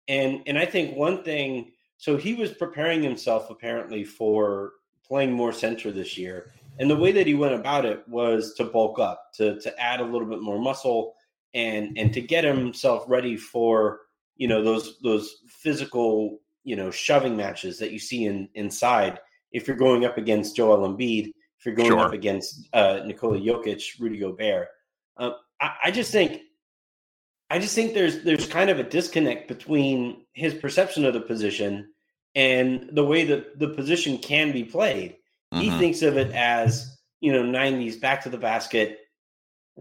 And 0.09 0.43
and 0.47 0.59
I 0.59 0.67
think 0.67 0.97
one 0.97 1.23
thing 1.23 1.71
so 1.99 2.17
he 2.17 2.35
was 2.35 2.53
preparing 2.53 3.03
himself 3.03 3.49
apparently 3.49 4.05
for 4.05 4.73
playing 5.07 5.33
more 5.33 5.53
center 5.53 5.93
this 5.93 6.19
year. 6.19 6.53
And 6.79 6.91
the 6.91 6.97
way 6.97 7.13
that 7.13 7.27
he 7.27 7.35
went 7.35 7.55
about 7.55 7.85
it 7.85 8.07
was 8.09 8.55
to 8.55 8.65
bulk 8.65 8.99
up, 8.99 9.33
to 9.35 9.61
to 9.61 9.81
add 9.81 10.01
a 10.01 10.05
little 10.05 10.29
bit 10.29 10.43
more 10.43 10.59
muscle 10.59 11.15
and 11.53 11.97
and 11.97 12.13
to 12.13 12.21
get 12.21 12.45
himself 12.45 13.05
ready 13.09 13.37
for, 13.37 14.01
you 14.37 14.49
know, 14.49 14.63
those 14.63 14.99
those 15.03 15.37
physical, 15.49 16.41
you 16.65 16.77
know, 16.77 16.91
shoving 16.91 17.37
matches 17.37 17.79
that 17.79 17.93
you 17.93 17.99
see 17.99 18.25
in 18.25 18.49
inside 18.55 19.21
if 19.53 19.69
you're 19.69 19.77
going 19.77 20.05
up 20.05 20.19
against 20.19 20.57
Joel 20.57 20.87
Embiid, 20.89 21.29
if 21.29 21.65
you're 21.65 21.77
going 21.77 21.91
sure. 21.91 22.01
up 22.01 22.13
against 22.13 22.69
uh, 22.73 23.01
Nikola 23.07 23.39
Jokic, 23.39 24.01
Rudy 24.01 24.19
Gobert. 24.19 24.69
Uh, 25.17 25.31
I, 25.61 25.71
I 25.85 25.91
just 25.93 26.11
think 26.11 26.43
I 27.49 27.59
just 27.59 27.75
think 27.75 27.95
there's 27.95 28.25
there's 28.25 28.47
kind 28.49 28.69
of 28.69 28.81
a 28.81 28.83
disconnect 28.83 29.49
between 29.49 30.27
his 30.33 30.55
perception 30.55 31.05
of 31.05 31.15
the 31.15 31.21
position 31.21 31.89
and 32.35 32.91
the 32.93 33.05
way 33.05 33.25
that 33.25 33.59
the 33.59 33.69
position 33.69 34.19
can 34.19 34.53
be 34.53 34.65
played. 34.65 35.17
Mm-hmm. 35.55 35.61
He 35.61 35.71
thinks 35.79 36.03
of 36.03 36.17
it 36.17 36.33
as, 36.33 36.99
you 37.21 37.33
know, 37.33 37.43
90s 37.43 38.01
back 38.01 38.23
to 38.23 38.29
the 38.29 38.39
basket, 38.39 38.99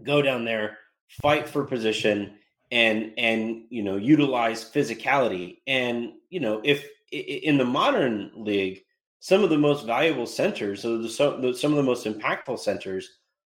go 0.02 0.22
down 0.22 0.44
there, 0.44 0.78
fight 1.22 1.48
for 1.48 1.64
position 1.64 2.36
and 2.70 3.12
and 3.18 3.64
you 3.70 3.82
know, 3.82 3.96
utilize 3.96 4.64
physicality. 4.64 5.58
And, 5.66 6.12
you 6.30 6.40
know, 6.40 6.60
if 6.64 6.88
in 7.12 7.58
the 7.58 7.64
modern 7.64 8.30
league, 8.34 8.80
some 9.20 9.44
of 9.44 9.50
the 9.50 9.58
most 9.58 9.86
valuable 9.86 10.26
centers, 10.26 10.82
so 10.82 10.98
the, 10.98 11.08
some 11.08 11.70
of 11.70 11.76
the 11.76 11.82
most 11.82 12.06
impactful 12.06 12.58
centers 12.58 13.08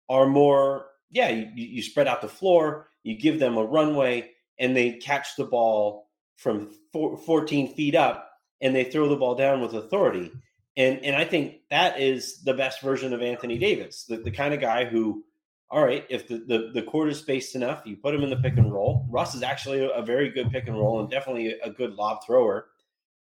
are 0.08 0.26
more 0.26 0.86
yeah, 1.10 1.28
you, 1.28 1.50
you 1.54 1.82
spread 1.82 2.08
out 2.08 2.20
the 2.20 2.28
floor, 2.28 2.88
you 3.04 3.16
give 3.16 3.38
them 3.38 3.56
a 3.56 3.64
runway, 3.64 4.30
and 4.58 4.76
they 4.76 4.92
catch 4.92 5.36
the 5.36 5.44
ball 5.44 6.10
from 6.36 6.70
four, 6.92 7.16
14 7.16 7.74
feet 7.74 7.94
up 7.94 8.30
and 8.60 8.74
they 8.74 8.84
throw 8.84 9.08
the 9.08 9.16
ball 9.16 9.34
down 9.34 9.60
with 9.60 9.74
authority. 9.74 10.30
And 10.76 11.04
and 11.04 11.16
I 11.16 11.24
think 11.24 11.60
that 11.70 12.00
is 12.00 12.42
the 12.42 12.54
best 12.54 12.80
version 12.82 13.12
of 13.12 13.22
Anthony 13.22 13.58
Davis, 13.58 14.04
the, 14.04 14.18
the 14.18 14.30
kind 14.30 14.52
of 14.52 14.60
guy 14.60 14.84
who, 14.84 15.24
all 15.70 15.84
right, 15.84 16.04
if 16.10 16.28
the, 16.28 16.38
the, 16.38 16.70
the 16.74 16.82
court 16.82 17.08
is 17.08 17.18
spaced 17.18 17.54
enough, 17.54 17.82
you 17.86 17.96
put 17.96 18.14
him 18.14 18.22
in 18.22 18.30
the 18.30 18.36
pick 18.36 18.56
and 18.56 18.72
roll. 18.72 19.06
Russ 19.08 19.34
is 19.34 19.42
actually 19.42 19.80
a, 19.80 19.88
a 19.90 20.02
very 20.02 20.30
good 20.30 20.50
pick 20.50 20.66
and 20.66 20.76
roll 20.76 21.00
and 21.00 21.10
definitely 21.10 21.52
a, 21.52 21.68
a 21.68 21.70
good 21.70 21.94
lob 21.94 22.24
thrower. 22.24 22.66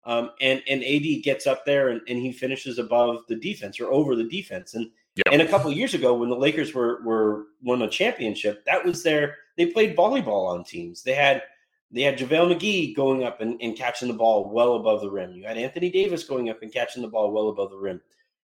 Um, 0.04 0.30
and 0.40 0.62
and 0.68 0.82
AD 0.82 1.22
gets 1.22 1.46
up 1.46 1.64
there 1.64 1.88
and, 1.88 2.00
and 2.08 2.18
he 2.18 2.32
finishes 2.32 2.78
above 2.78 3.22
the 3.28 3.36
defense 3.36 3.80
or 3.80 3.86
over 3.86 4.16
the 4.16 4.28
defense. 4.28 4.74
And 4.74 4.90
Yep. 5.16 5.26
And 5.30 5.42
a 5.42 5.46
couple 5.46 5.70
years 5.70 5.94
ago, 5.94 6.12
when 6.14 6.28
the 6.28 6.36
Lakers 6.36 6.74
were 6.74 7.00
were 7.04 7.46
won 7.62 7.82
a 7.82 7.88
championship, 7.88 8.64
that 8.64 8.84
was 8.84 9.04
their 9.04 9.36
they 9.56 9.66
played 9.66 9.96
volleyball 9.96 10.48
on 10.48 10.64
teams. 10.64 11.04
They 11.04 11.14
had 11.14 11.42
they 11.90 12.02
had 12.02 12.18
JaVale 12.18 12.54
McGee 12.54 12.96
going 12.96 13.24
up 13.24 13.40
and, 13.40 13.60
and 13.60 13.76
catching 13.76 14.08
the 14.08 14.14
ball 14.14 14.50
well 14.50 14.74
above 14.74 15.00
the 15.00 15.10
rim. 15.10 15.32
You 15.32 15.44
had 15.44 15.58
Anthony 15.58 15.90
Davis 15.90 16.24
going 16.24 16.50
up 16.50 16.62
and 16.62 16.72
catching 16.72 17.02
the 17.02 17.08
ball 17.08 17.30
well 17.30 17.48
above 17.48 17.70
the 17.70 17.78
rim. 17.78 18.00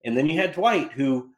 And 0.05 0.15
then 0.15 0.27
you 0.27 0.39
had 0.39 0.53
Dwight, 0.53 0.91
who 0.91 1.31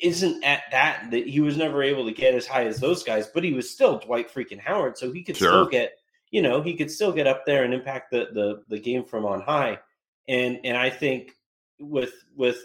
isn't 0.00 0.42
at 0.42 0.64
that 0.70 1.10
that 1.10 1.26
he 1.28 1.40
was 1.40 1.56
never 1.56 1.82
able 1.82 2.04
to 2.06 2.12
get 2.12 2.34
as 2.34 2.46
high 2.46 2.66
as 2.66 2.80
those 2.80 3.02
guys, 3.02 3.28
but 3.28 3.44
he 3.44 3.52
was 3.52 3.70
still 3.70 3.98
Dwight 3.98 4.32
freaking 4.32 4.60
Howard, 4.60 4.98
so 4.98 5.12
he 5.12 5.22
could 5.22 5.36
sure. 5.36 5.48
still 5.48 5.66
get 5.66 5.98
you 6.30 6.42
know 6.42 6.60
he 6.60 6.74
could 6.74 6.90
still 6.90 7.12
get 7.12 7.26
up 7.26 7.46
there 7.46 7.64
and 7.64 7.72
impact 7.74 8.10
the 8.10 8.28
the 8.32 8.62
the 8.68 8.80
game 8.80 9.04
from 9.04 9.24
on 9.24 9.40
high. 9.40 9.78
And 10.28 10.58
and 10.64 10.76
I 10.76 10.90
think 10.90 11.32
with 11.78 12.14
with 12.34 12.58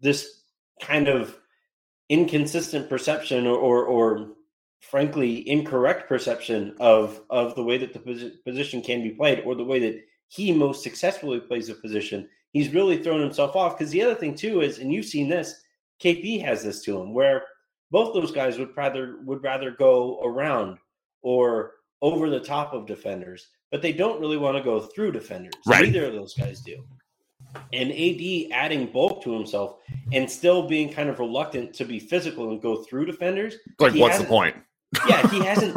this 0.00 0.42
kind 0.80 1.08
of 1.08 1.38
inconsistent 2.08 2.88
perception 2.88 3.46
or, 3.46 3.56
or, 3.56 3.84
or 3.84 4.28
frankly 4.90 5.48
incorrect 5.48 6.08
perception 6.08 6.74
of 6.78 7.22
of 7.30 7.54
the 7.54 7.62
way 7.62 7.76
that 7.76 7.92
the 7.92 8.32
position 8.44 8.80
can 8.80 9.02
be 9.02 9.10
played 9.10 9.42
or 9.44 9.54
the 9.54 9.64
way 9.64 9.78
that 9.78 10.00
he 10.28 10.52
most 10.52 10.82
successfully 10.82 11.40
plays 11.40 11.68
a 11.68 11.74
position 11.74 12.28
he's 12.52 12.72
really 12.72 13.02
thrown 13.02 13.20
himself 13.20 13.56
off 13.56 13.76
because 13.76 13.90
the 13.90 14.02
other 14.02 14.14
thing 14.14 14.34
too 14.34 14.60
is 14.60 14.78
and 14.78 14.92
you've 14.92 15.06
seen 15.06 15.28
this 15.28 15.62
kp 16.02 16.40
has 16.40 16.62
this 16.62 16.82
to 16.82 17.00
him 17.00 17.12
where 17.12 17.44
both 17.90 18.14
those 18.14 18.32
guys 18.32 18.58
would 18.58 18.76
rather 18.76 19.18
would 19.24 19.42
rather 19.42 19.70
go 19.72 20.20
around 20.22 20.78
or 21.22 21.72
over 22.02 22.30
the 22.30 22.40
top 22.40 22.72
of 22.72 22.86
defenders 22.86 23.48
but 23.72 23.82
they 23.82 23.92
don't 23.92 24.20
really 24.20 24.36
want 24.36 24.56
to 24.56 24.62
go 24.62 24.80
through 24.80 25.10
defenders 25.10 25.54
right. 25.66 25.84
neither 25.84 26.06
of 26.06 26.12
those 26.12 26.34
guys 26.34 26.60
do 26.60 26.84
and 27.72 27.90
AD 27.90 28.52
adding 28.52 28.86
bulk 28.86 29.22
to 29.22 29.32
himself 29.32 29.78
and 30.12 30.30
still 30.30 30.68
being 30.68 30.92
kind 30.92 31.08
of 31.08 31.18
reluctant 31.18 31.74
to 31.74 31.84
be 31.84 31.98
physical 31.98 32.50
and 32.50 32.60
go 32.60 32.82
through 32.82 33.06
defenders. 33.06 33.56
Like, 33.78 33.94
what's 33.94 34.18
the 34.18 34.24
point? 34.24 34.56
Yeah, 35.08 35.28
he 35.28 35.40
hasn't. 35.40 35.76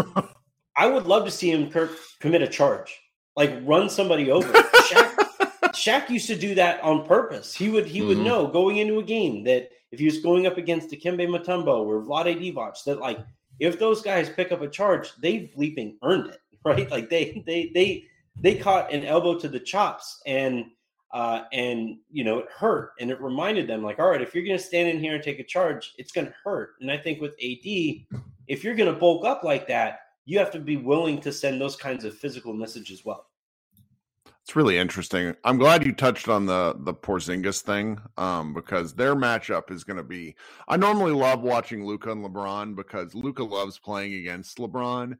I 0.75 0.87
would 0.87 1.07
love 1.07 1.25
to 1.25 1.31
see 1.31 1.51
him 1.51 1.71
commit 2.19 2.41
a 2.41 2.47
charge, 2.47 2.97
like 3.35 3.53
run 3.63 3.89
somebody 3.89 4.31
over. 4.31 4.51
Shaq, 4.51 5.29
Shaq 5.73 6.09
used 6.09 6.27
to 6.27 6.35
do 6.35 6.55
that 6.55 6.81
on 6.81 7.05
purpose. 7.05 7.53
He 7.53 7.69
would 7.69 7.85
he 7.85 8.01
would 8.01 8.17
mm-hmm. 8.17 8.25
know 8.25 8.47
going 8.47 8.77
into 8.77 8.99
a 8.99 9.03
game 9.03 9.43
that 9.43 9.69
if 9.91 9.99
he 9.99 10.05
was 10.05 10.19
going 10.19 10.47
up 10.47 10.57
against 10.57 10.89
Dikembe 10.89 11.27
Mutombo 11.27 11.85
or 11.85 12.01
Vlade 12.03 12.39
Divac, 12.39 12.83
that 12.85 12.99
like 12.99 13.19
if 13.59 13.79
those 13.79 14.01
guys 14.01 14.29
pick 14.29 14.51
up 14.51 14.61
a 14.61 14.69
charge, 14.69 15.11
they've 15.21 15.49
bleeping 15.57 15.95
earned 16.03 16.27
it, 16.27 16.39
right? 16.65 16.89
Like 16.89 17.09
they 17.09 17.43
they 17.45 17.71
they 17.73 18.05
they 18.41 18.55
caught 18.55 18.93
an 18.93 19.05
elbow 19.05 19.37
to 19.39 19.47
the 19.47 19.59
chops 19.59 20.21
and 20.25 20.65
uh, 21.11 21.43
and 21.51 21.97
you 22.11 22.23
know 22.23 22.39
it 22.39 22.47
hurt 22.55 22.91
and 22.99 23.09
it 23.09 23.19
reminded 23.21 23.67
them 23.67 23.83
like 23.83 23.99
all 23.99 24.09
right 24.09 24.21
if 24.21 24.33
you're 24.33 24.45
going 24.45 24.57
to 24.57 24.63
stand 24.63 24.87
in 24.87 24.99
here 24.99 25.15
and 25.15 25.23
take 25.23 25.39
a 25.39 25.43
charge 25.43 25.93
it's 25.97 26.11
going 26.11 26.27
to 26.27 26.33
hurt 26.43 26.75
and 26.81 26.91
i 26.91 26.97
think 26.97 27.19
with 27.19 27.33
ad 27.43 28.05
if 28.49 28.63
you're 28.63 28.75
going 28.75 28.93
to 28.93 28.99
bulk 28.99 29.25
up 29.25 29.43
like 29.43 29.67
that 29.67 29.99
you 30.25 30.37
have 30.37 30.51
to 30.51 30.59
be 30.59 30.75
willing 30.75 31.19
to 31.21 31.31
send 31.31 31.59
those 31.59 31.75
kinds 31.75 32.03
of 32.03 32.13
physical 32.13 32.53
messages 32.53 33.05
well 33.05 33.27
it's 34.41 34.55
really 34.55 34.77
interesting 34.77 35.33
i'm 35.45 35.57
glad 35.57 35.85
you 35.85 35.93
touched 35.93 36.27
on 36.27 36.45
the 36.45 36.75
the 36.79 36.93
porzingis 36.93 37.61
thing 37.61 37.99
um, 38.17 38.53
because 38.53 38.93
their 38.93 39.15
matchup 39.15 39.71
is 39.71 39.83
going 39.83 39.97
to 39.97 40.03
be 40.03 40.35
i 40.67 40.75
normally 40.75 41.13
love 41.13 41.41
watching 41.41 41.85
Luka 41.85 42.11
and 42.11 42.25
lebron 42.25 42.75
because 42.75 43.15
Luka 43.15 43.43
loves 43.43 43.79
playing 43.79 44.15
against 44.15 44.57
lebron 44.57 45.15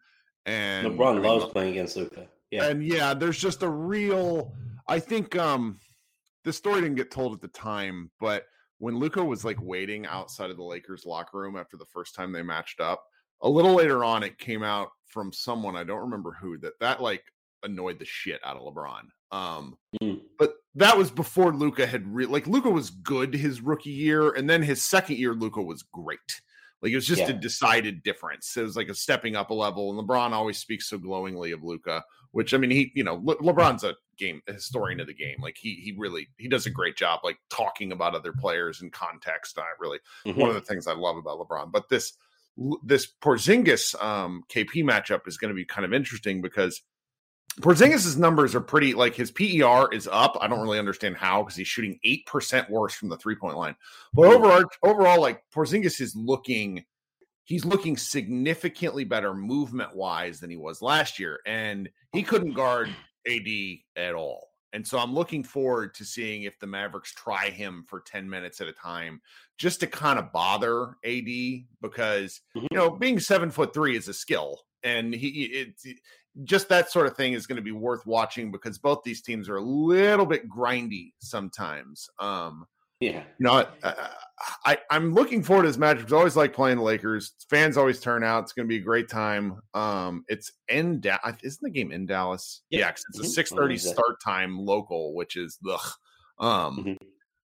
and 0.46 0.88
lebron 0.88 1.12
I 1.12 1.14
mean, 1.14 1.24
loves 1.24 1.46
playing 1.54 1.72
against 1.72 1.96
Luka. 1.96 2.28
yeah 2.52 2.66
and 2.66 2.84
yeah 2.84 3.14
there's 3.14 3.40
just 3.40 3.64
a 3.64 3.70
real 3.70 4.54
I 4.90 5.00
think 5.00 5.38
um 5.38 5.80
the 6.44 6.54
story 6.54 6.82
didn't 6.82 6.96
get 6.96 7.12
told 7.12 7.34
at 7.34 7.42
the 7.42 7.48
time, 7.50 8.10
but 8.20 8.46
when 8.80 8.98
Luka 8.98 9.24
was 9.24 9.44
like 9.44 9.62
waiting 9.62 10.06
outside 10.06 10.50
of 10.50 10.58
the 10.58 10.64
Lakers 10.64 11.06
locker 11.06 11.38
room 11.38 11.58
after 11.58 11.78
the 11.78 11.86
first 11.86 12.16
time 12.16 12.32
they 12.32 12.42
matched 12.42 12.80
up, 12.80 13.04
a 13.42 13.50
little 13.50 13.76
later 13.76 14.04
on 14.04 14.24
it 14.24 14.38
came 14.38 14.64
out 14.64 14.90
from 15.08 15.34
someone 15.34 15.76
I 15.76 15.84
don't 15.84 16.02
remember 16.02 16.36
who 16.40 16.58
that 16.60 16.80
that 16.80 17.02
like 17.02 17.24
annoyed 17.64 18.00
the 18.00 18.06
shit 18.06 18.40
out 18.46 18.58
of 18.58 18.64
LeBron. 18.64 19.02
Um 19.32 19.78
mm. 20.02 20.22
but 20.38 20.54
that 20.76 20.98
was 20.98 21.12
before 21.12 21.54
Luka 21.54 21.86
had 21.86 22.08
re- 22.14 22.26
like 22.26 22.48
Luka 22.48 22.70
was 22.70 22.90
good 22.90 23.34
his 23.34 23.62
rookie 23.62 23.90
year 23.90 24.32
and 24.32 24.50
then 24.50 24.62
his 24.62 24.82
second 24.82 25.18
year 25.18 25.34
Luka 25.34 25.62
was 25.62 25.84
great. 25.84 26.42
Like 26.82 26.94
it 26.94 26.96
was 26.96 27.08
just 27.08 27.22
yeah. 27.22 27.30
a 27.30 27.34
decided 27.34 28.04
difference. 28.04 28.56
It 28.56 28.62
was 28.62 28.78
like 28.78 28.88
a 28.88 28.96
stepping 28.96 29.36
up 29.36 29.50
a 29.50 29.54
level 29.54 29.92
and 29.92 30.08
LeBron 30.08 30.32
always 30.32 30.58
speaks 30.58 30.90
so 30.90 30.98
glowingly 30.98 31.52
of 31.52 31.64
Luka, 31.64 32.04
which 32.32 32.54
I 32.54 32.58
mean 32.58 32.72
he, 32.72 32.92
you 32.96 33.04
know, 33.04 33.22
Le- 33.24 33.38
LeBron's 33.38 33.84
a 33.84 33.96
game 34.18 34.42
a 34.48 34.54
historian 34.54 35.00
of 35.00 35.08
the 35.08 35.14
game. 35.14 35.38
Like 35.42 35.58
he 35.60 35.76
he 35.76 35.96
really 35.98 36.30
he 36.38 36.48
does 36.48 36.66
a 36.66 36.72
great 36.72 36.96
job 36.96 37.22
like 37.24 37.38
talking 37.50 37.92
about 37.92 38.16
other 38.16 38.34
players 38.34 38.82
in 38.82 38.92
context. 38.92 39.58
I 39.58 39.64
really 39.80 40.00
mm-hmm. 40.26 40.40
one 40.40 40.50
of 40.50 40.56
the 40.56 40.62
things 40.62 40.88
I 40.88 40.94
love 40.94 41.18
about 41.18 41.40
LeBron. 41.40 41.72
But 41.72 41.90
this 41.90 42.14
this 42.84 43.08
Porzingis 43.22 44.02
um, 44.04 44.44
KP 44.50 44.84
matchup 44.84 45.28
is 45.28 45.38
going 45.38 45.50
to 45.50 45.56
be 45.56 45.66
kind 45.66 45.86
of 45.86 45.94
interesting 45.94 46.42
because 46.42 46.82
Porzingis's 47.62 48.18
numbers 48.18 48.56
are 48.56 48.62
pretty 48.62 48.94
like 48.94 49.16
his 49.16 49.32
PER 49.32 49.92
is 49.92 50.08
up. 50.12 50.38
I 50.40 50.48
don't 50.48 50.62
really 50.62 50.80
understand 50.80 51.18
how 51.18 51.44
because 51.44 51.58
he's 51.58 51.68
shooting 51.68 52.00
eight 52.04 52.26
percent 52.26 52.70
worse 52.70 52.94
from 52.94 53.10
the 53.10 53.18
three 53.18 53.36
point 53.36 53.58
line. 53.58 53.76
But 54.14 54.28
overall, 54.28 54.64
overall, 54.84 55.22
like 55.22 55.44
Porzingis 55.54 56.00
is 56.00 56.16
looking, 56.16 56.86
he's 57.44 57.66
looking 57.66 57.98
significantly 57.98 59.04
better 59.04 59.34
movement 59.34 59.96
wise 59.96 60.40
than 60.40 60.50
he 60.50 60.58
was 60.58 60.82
last 60.82 61.20
year, 61.20 61.40
and 61.46 61.90
he 62.14 62.24
couldn't 62.24 62.54
guard 62.54 62.90
AD 63.28 63.48
at 63.96 64.16
all. 64.16 64.49
And 64.74 64.86
so 64.86 65.00
I'm 65.00 65.14
looking 65.14 65.44
forward 65.44 65.94
to 65.96 66.06
seeing 66.06 66.44
if 66.44 66.60
the 66.60 66.68
Mavericks 66.68 67.14
try 67.14 67.50
him 67.50 67.86
for 67.88 68.02
10 68.02 68.30
minutes 68.30 68.62
at 68.62 68.68
a 68.68 68.74
time 68.74 69.22
just 69.58 69.80
to 69.80 69.88
kind 69.88 70.20
of 70.20 70.32
bother 70.32 70.96
AD 71.04 71.26
because, 71.82 72.42
mm-hmm. 72.56 72.68
you 72.70 72.78
know, 72.78 72.92
being 72.92 73.20
seven 73.20 73.50
foot 73.50 73.74
three 73.74 73.98
is 73.98 74.08
a 74.08 74.14
skill. 74.14 74.62
And 74.84 75.14
he, 75.14 75.46
it's 75.46 75.86
just 76.44 76.70
that 76.70 76.92
sort 76.92 77.08
of 77.08 77.18
thing 77.18 77.34
is 77.34 77.48
going 77.48 77.58
to 77.58 77.62
be 77.62 77.72
worth 77.72 78.06
watching 78.06 78.52
because 78.52 78.78
both 78.78 79.04
these 79.04 79.22
teams 79.22 79.50
are 79.50 79.58
a 79.58 79.62
little 79.62 80.26
bit 80.26 80.50
grindy 80.50 81.14
sometimes. 81.20 82.10
Um, 82.20 82.66
yeah. 83.00 83.24
You 83.38 83.46
know, 83.46 83.66
I, 83.84 84.78
I, 84.90 84.96
am 84.96 85.14
looking 85.14 85.44
forward 85.44 85.64
to 85.64 85.70
this 85.70 85.78
match 85.78 85.98
because 85.98 86.14
I 86.14 86.18
always 86.18 86.36
like 86.36 86.54
playing 86.54 86.78
the 86.78 86.84
Lakers. 86.84 87.34
Fans 87.50 87.78
always 87.78 88.00
turn 88.00 88.24
out. 88.24 88.44
It's 88.44 88.54
going 88.54 88.68
to 88.68 88.70
be 88.70 88.78
a 88.78 88.84
great 88.84 89.10
time. 89.10 89.62
Um, 89.74 90.26
it's 90.28 90.52
in 90.68 91.00
Dallas. 91.00 91.38
Isn't 91.44 91.62
the 91.62 91.70
game 91.70 91.92
in 91.92 92.06
Dallas? 92.06 92.62
Yeah, 92.70 92.80
yeah 92.80 92.90
it's 92.90 93.38
a 93.38 93.44
6:30 93.44 93.56
mm-hmm. 93.56 93.76
start 93.76 94.22
time 94.24 94.58
local, 94.60 95.14
which 95.14 95.36
is 95.36 95.58
the. 95.62 95.78
Um, 96.40 96.78
mm-hmm. 96.78 96.94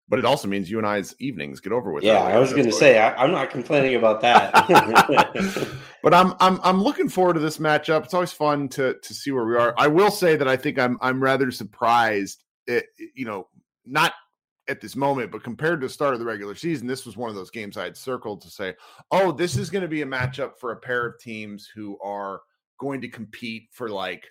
but 0.09 0.19
it 0.19 0.25
also 0.25 0.47
means 0.47 0.69
you 0.69 0.77
and 0.77 0.87
I's 0.87 1.15
evenings 1.19 1.61
get 1.61 1.71
over 1.71 1.91
with. 1.93 2.03
Yeah, 2.03 2.21
I 2.21 2.37
was 2.37 2.51
going 2.51 2.65
to 2.65 2.71
say 2.73 2.99
I, 2.99 3.23
am 3.23 3.31
not 3.31 3.49
complaining 3.49 3.95
about 3.95 4.19
that. 4.21 5.77
but 6.03 6.13
I'm 6.13 6.33
I'm 6.39 6.59
I'm 6.63 6.81
looking 6.81 7.07
forward 7.09 7.33
to 7.33 7.39
this 7.39 7.57
matchup. 7.57 8.03
It's 8.05 8.13
always 8.13 8.33
fun 8.33 8.67
to 8.69 8.95
to 9.01 9.13
see 9.13 9.31
where 9.31 9.45
we 9.45 9.55
are. 9.55 9.73
I 9.77 9.87
will 9.87 10.11
say 10.11 10.35
that 10.35 10.47
I 10.47 10.57
think 10.57 10.79
I'm 10.79 10.97
I'm 11.01 11.21
rather 11.21 11.51
surprised. 11.51 12.43
It, 12.67 12.85
you 13.15 13.25
know, 13.25 13.47
not 13.85 14.13
at 14.67 14.81
this 14.81 14.95
moment, 14.95 15.31
but 15.31 15.43
compared 15.43 15.81
to 15.81 15.87
the 15.87 15.93
start 15.93 16.13
of 16.13 16.19
the 16.19 16.25
regular 16.25 16.55
season, 16.55 16.87
this 16.87 17.05
was 17.05 17.17
one 17.17 17.29
of 17.29 17.35
those 17.35 17.49
games 17.49 17.77
I 17.77 17.83
had 17.83 17.97
circled 17.97 18.41
to 18.41 18.49
say, 18.49 18.75
oh, 19.11 19.31
this 19.31 19.57
is 19.57 19.69
going 19.69 19.81
to 19.81 19.87
be 19.87 20.01
a 20.01 20.05
matchup 20.05 20.57
for 20.59 20.71
a 20.71 20.79
pair 20.79 21.05
of 21.05 21.19
teams 21.19 21.67
who 21.73 21.97
are 21.99 22.41
going 22.79 23.01
to 23.01 23.09
compete 23.09 23.69
for 23.71 23.89
like 23.89 24.27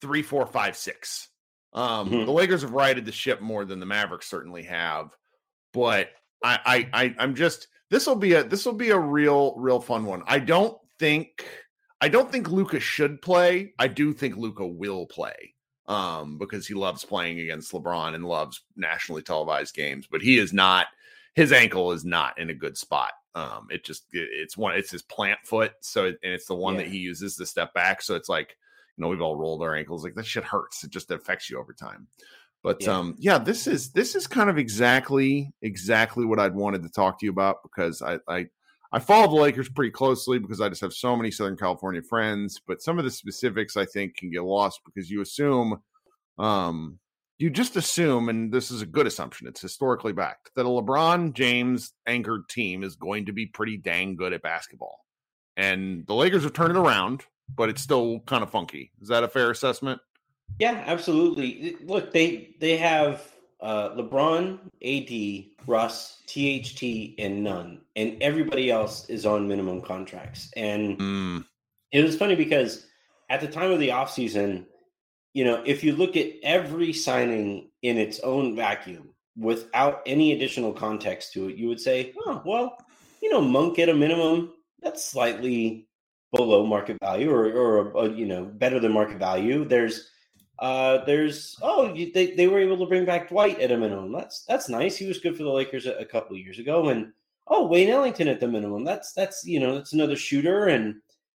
three, 0.00 0.22
four, 0.22 0.46
five, 0.46 0.76
six. 0.76 1.28
Um, 1.72 2.08
mm-hmm. 2.08 2.24
The 2.24 2.32
Lakers 2.32 2.62
have 2.62 2.72
righted 2.72 3.04
the 3.04 3.12
ship 3.12 3.40
more 3.40 3.64
than 3.64 3.80
the 3.80 3.86
Mavericks 3.86 4.28
certainly 4.28 4.62
have, 4.64 5.10
but 5.72 6.10
I, 6.42 6.88
I, 6.92 7.04
I 7.04 7.14
I'm 7.18 7.34
just 7.34 7.68
this 7.90 8.06
will 8.06 8.16
be 8.16 8.34
a 8.34 8.44
this 8.44 8.64
will 8.64 8.72
be 8.72 8.90
a 8.90 8.98
real, 8.98 9.54
real 9.56 9.80
fun 9.80 10.06
one. 10.06 10.22
I 10.26 10.38
don't 10.38 10.78
think 10.98 11.46
I 12.00 12.08
don't 12.08 12.32
think 12.32 12.48
Luka 12.48 12.80
should 12.80 13.20
play. 13.20 13.74
I 13.78 13.88
do 13.88 14.14
think 14.14 14.36
Luka 14.36 14.66
will 14.66 15.06
play 15.06 15.54
um, 15.88 16.38
because 16.38 16.66
he 16.66 16.74
loves 16.74 17.04
playing 17.04 17.40
against 17.40 17.72
LeBron 17.72 18.14
and 18.14 18.24
loves 18.24 18.62
nationally 18.76 19.22
televised 19.22 19.74
games. 19.74 20.06
But 20.10 20.22
he 20.22 20.38
is 20.38 20.52
not 20.52 20.86
his 21.34 21.52
ankle 21.52 21.92
is 21.92 22.04
not 22.04 22.38
in 22.38 22.50
a 22.50 22.54
good 22.54 22.76
spot. 22.76 23.12
Um, 23.34 23.68
it 23.70 23.84
just 23.84 24.04
it, 24.12 24.28
it's 24.32 24.56
one 24.56 24.76
it's 24.76 24.90
his 24.90 25.02
plant 25.02 25.38
foot, 25.44 25.72
so 25.80 26.06
it, 26.06 26.18
and 26.22 26.32
it's 26.32 26.46
the 26.46 26.54
one 26.54 26.74
yeah. 26.74 26.82
that 26.82 26.88
he 26.88 26.98
uses 26.98 27.36
to 27.36 27.46
step 27.46 27.72
back. 27.74 28.02
So 28.02 28.14
it's 28.14 28.28
like 28.28 28.56
you 28.96 29.02
know 29.02 29.08
we've 29.08 29.22
all 29.22 29.36
rolled 29.36 29.62
our 29.62 29.74
ankles 29.74 30.04
like 30.04 30.14
that 30.14 30.26
shit 30.26 30.44
hurts. 30.44 30.84
It 30.84 30.90
just 30.90 31.10
affects 31.10 31.48
you 31.48 31.58
over 31.58 31.72
time. 31.72 32.06
But 32.62 32.82
yeah. 32.82 32.98
um, 32.98 33.14
yeah, 33.18 33.38
this 33.38 33.66
is 33.66 33.92
this 33.92 34.14
is 34.14 34.26
kind 34.26 34.50
of 34.50 34.58
exactly 34.58 35.52
exactly 35.62 36.24
what 36.26 36.40
I'd 36.40 36.54
wanted 36.54 36.82
to 36.82 36.90
talk 36.90 37.18
to 37.20 37.26
you 37.26 37.30
about 37.30 37.62
because 37.62 38.02
I 38.02 38.18
I 38.28 38.46
I 38.92 38.98
follow 38.98 39.28
the 39.28 39.42
Lakers 39.42 39.68
pretty 39.68 39.90
closely 39.90 40.38
because 40.38 40.60
I 40.60 40.68
just 40.68 40.80
have 40.80 40.94
so 40.94 41.16
many 41.16 41.30
Southern 41.30 41.56
California 41.56 42.02
friends. 42.02 42.60
But 42.66 42.82
some 42.82 42.98
of 42.98 43.04
the 43.04 43.10
specifics 43.10 43.76
I 43.76 43.84
think 43.84 44.16
can 44.16 44.30
get 44.30 44.44
lost 44.44 44.80
because 44.84 45.10
you 45.10 45.20
assume, 45.20 45.82
um, 46.38 46.98
you 47.38 47.50
just 47.50 47.76
assume, 47.76 48.28
and 48.28 48.52
this 48.52 48.70
is 48.70 48.82
a 48.82 48.86
good 48.86 49.06
assumption, 49.06 49.46
it's 49.46 49.60
historically 49.60 50.12
backed, 50.12 50.50
that 50.56 50.66
a 50.66 50.68
LeBron 50.68 51.34
James 51.34 51.92
anchored 52.06 52.48
team 52.48 52.82
is 52.82 52.96
going 52.96 53.26
to 53.26 53.32
be 53.32 53.46
pretty 53.46 53.76
dang 53.76 54.16
good 54.16 54.32
at 54.32 54.42
basketball. 54.42 55.04
And 55.56 56.06
the 56.06 56.14
Lakers 56.14 56.44
have 56.44 56.52
turned 56.52 56.76
it 56.76 56.80
around, 56.80 57.24
but 57.54 57.68
it's 57.68 57.82
still 57.82 58.20
kind 58.20 58.42
of 58.42 58.50
funky. 58.50 58.92
Is 59.00 59.08
that 59.08 59.24
a 59.24 59.28
fair 59.28 59.50
assessment? 59.50 60.00
Yeah, 60.58 60.82
absolutely. 60.86 61.76
Look, 61.84 62.12
they 62.12 62.56
they 62.58 62.78
have 62.78 63.22
uh, 63.60 63.90
LeBron, 63.90 64.58
AD, 64.84 65.66
Russ, 65.66 66.22
THT, 66.26 67.14
and 67.18 67.42
none, 67.42 67.80
and 67.96 68.22
everybody 68.22 68.70
else 68.70 69.08
is 69.08 69.26
on 69.26 69.48
minimum 69.48 69.82
contracts. 69.82 70.50
And 70.56 70.98
mm. 70.98 71.44
it 71.92 72.04
was 72.04 72.16
funny 72.16 72.34
because 72.34 72.86
at 73.30 73.40
the 73.40 73.48
time 73.48 73.70
of 73.70 73.80
the 73.80 73.88
offseason, 73.88 74.64
you 75.34 75.44
know, 75.44 75.62
if 75.66 75.84
you 75.84 75.94
look 75.94 76.16
at 76.16 76.32
every 76.42 76.92
signing 76.92 77.70
in 77.82 77.98
its 77.98 78.20
own 78.20 78.56
vacuum 78.56 79.10
without 79.36 80.02
any 80.06 80.32
additional 80.32 80.72
context 80.72 81.32
to 81.32 81.48
it, 81.48 81.56
you 81.56 81.68
would 81.68 81.80
say, 81.80 82.12
oh, 82.26 82.42
well, 82.44 82.76
you 83.22 83.30
know, 83.30 83.40
Monk 83.40 83.78
at 83.78 83.88
a 83.88 83.94
minimum, 83.94 84.52
that's 84.80 85.04
slightly 85.04 85.88
below 86.32 86.64
market 86.64 86.96
value 87.00 87.30
or, 87.30 87.46
or, 87.46 87.90
or 87.92 88.08
you 88.08 88.26
know, 88.26 88.44
better 88.44 88.78
than 88.78 88.92
market 88.92 89.18
value. 89.18 89.64
There's 89.64 90.10
uh, 90.58 91.04
there's 91.04 91.56
oh 91.62 91.94
they, 91.94 92.34
they 92.36 92.48
were 92.48 92.58
able 92.58 92.78
to 92.78 92.86
bring 92.86 93.04
back 93.04 93.28
Dwight 93.28 93.60
at 93.60 93.70
a 93.70 93.76
minimum. 93.76 94.12
That's 94.12 94.44
that's 94.44 94.68
nice. 94.68 94.96
He 94.96 95.06
was 95.06 95.20
good 95.20 95.36
for 95.36 95.44
the 95.44 95.50
Lakers 95.50 95.86
a, 95.86 95.92
a 95.94 96.04
couple 96.04 96.36
years 96.36 96.58
ago. 96.58 96.88
And 96.88 97.12
oh 97.46 97.66
Wayne 97.66 97.90
Ellington 97.90 98.28
at 98.28 98.40
the 98.40 98.48
minimum. 98.48 98.84
That's 98.84 99.12
that's 99.12 99.44
you 99.44 99.60
know 99.60 99.74
that's 99.74 99.92
another 99.92 100.16
shooter. 100.16 100.66
And 100.66 100.96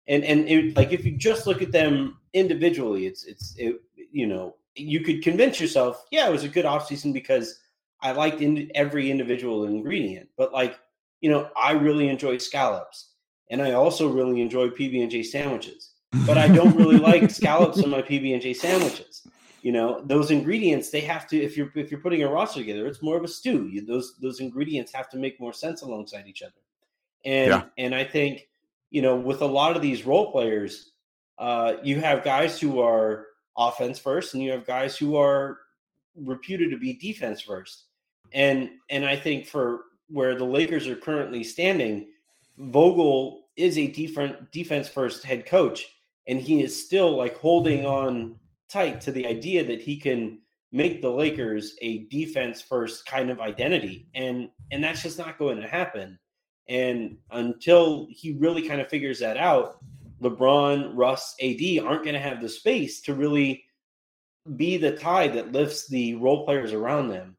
and 0.07 0.25
and 0.25 0.49
it, 0.49 0.77
like 0.77 0.93
if 0.93 1.05
you 1.05 1.17
just 1.17 1.47
look 1.47 1.63
at 1.63 1.73
them 1.73 2.19
individually, 2.33 3.07
it's 3.07 3.25
it's 3.25 3.55
it, 3.59 3.81
you 4.13 4.27
know 4.27 4.55
you 4.77 5.01
could 5.01 5.23
convince 5.23 5.61
yourself, 5.61 6.05
yeah, 6.13 6.29
it 6.29 6.33
was 6.33 6.45
a 6.45 6.49
good 6.49 6.65
offseason 6.65 7.13
because 7.13 7.59
I 8.01 8.13
liked 8.13 8.41
in, 8.41 8.71
every 8.77 9.11
individual 9.11 9.65
ingredient. 9.65 10.29
But 10.37 10.53
like 10.53 10.79
you 11.21 11.29
know, 11.29 11.51
I 11.61 11.73
really 11.73 12.09
enjoy 12.09 12.39
scallops, 12.39 13.15
and 13.51 13.61
I 13.61 13.73
also 13.73 14.09
really 14.09 14.41
enjoy 14.41 14.69
PB 14.69 15.03
and 15.03 15.11
J 15.11 15.25
sandwiches 15.25 15.95
but 16.27 16.39
I 16.39 16.49
don't 16.49 16.77
really 16.77 16.99
like 17.11 17.31
scallops 17.31 17.79
in 17.79 17.91
my 17.91 18.03
PB 18.03 18.33
and 18.33 18.43
J 18.43 18.55
sandwiches. 18.55 19.27
You 19.63 19.73
know, 19.73 20.01
those 20.05 20.31
ingredients 20.31 20.91
they 20.91 21.01
have 21.01 21.27
to 21.29 21.37
if 21.37 21.57
you're 21.57 21.71
if 21.75 21.91
you're 21.91 22.01
putting 22.01 22.23
a 22.23 22.29
roster 22.29 22.61
together, 22.61 22.87
it's 22.87 23.03
more 23.03 23.17
of 23.17 23.25
a 23.25 23.29
stew. 23.29 23.69
You, 23.69 23.85
those 23.85 24.17
those 24.21 24.41
ingredients 24.41 24.93
have 24.93 25.09
to 25.11 25.17
make 25.17 25.41
more 25.41 25.53
sense 25.53 25.83
alongside 25.83 26.27
each 26.27 26.43
other. 26.43 26.53
And 27.25 27.51
yeah. 27.51 27.63
and 27.77 27.95
I 27.95 28.05
think 28.05 28.49
you 28.91 29.03
know 29.03 29.17
with 29.17 29.43
a 29.43 29.47
lot 29.47 29.75
of 29.77 29.83
these 29.83 30.07
role 30.07 30.31
players, 30.31 30.93
uh, 31.39 31.75
you 31.83 32.01
have 32.01 32.25
guys 32.25 32.61
who 32.61 32.81
are 32.81 33.27
offense 33.57 33.99
first, 33.99 34.35
and 34.35 34.43
you 34.43 34.53
have 34.53 34.65
guys 34.65 34.97
who 34.97 35.17
are 35.17 35.59
reputed 36.17 36.71
to 36.71 36.79
be 36.79 36.95
defense 36.95 37.41
first. 37.41 37.85
And 38.33 38.71
and 38.91 39.05
I 39.05 39.17
think 39.17 39.47
for 39.47 39.83
where 40.09 40.37
the 40.37 40.45
Lakers 40.45 40.87
are 40.87 40.97
currently 40.97 41.45
standing, 41.45 42.07
Vogel 42.59 43.49
is 43.57 43.77
a 43.77 43.89
different 43.89 44.51
defense 44.53 44.89
first 44.89 45.25
head 45.25 45.47
coach, 45.47 45.87
and 46.29 46.41
he 46.41 46.63
is 46.63 46.85
still 46.85 47.17
like 47.17 47.37
holding 47.39 47.81
mm-hmm. 47.81 47.89
on 47.89 48.37
tight 48.69 49.01
to 49.01 49.11
the 49.11 49.27
idea 49.27 49.65
that 49.65 49.81
he 49.81 49.97
can 49.97 50.39
make 50.71 51.01
the 51.01 51.11
Lakers 51.11 51.75
a 51.81 52.05
defense 52.09 52.61
first 52.61 53.07
kind 53.07 53.31
of 53.31 53.41
identity. 53.41 54.07
And 54.15 54.51
and 54.71 54.85
that's 54.85 55.03
just 55.03 55.19
not 55.19 55.39
going 55.39 55.61
to 55.61 55.67
happen. 55.67 56.19
And 56.69 57.17
until 57.31 58.07
he 58.11 58.37
really 58.39 58.69
kind 58.69 58.81
of 58.81 58.89
figures 58.89 59.19
that 59.21 59.39
out, 59.39 59.79
LeBron, 60.23 60.93
Russ, 60.95 61.35
AD 61.43 61.79
aren't 61.83 62.05
going 62.05 62.15
to 62.15 62.21
have 62.21 62.43
the 62.43 62.49
space 62.49 63.01
to 63.03 63.15
really 63.15 63.65
be 64.57 64.77
the 64.77 64.97
tide 64.97 65.35
that 65.35 65.53
lifts 65.53 65.89
the 65.89 66.15
role 66.17 66.45
players 66.45 66.75
around 66.75 67.09
them. 67.09 67.37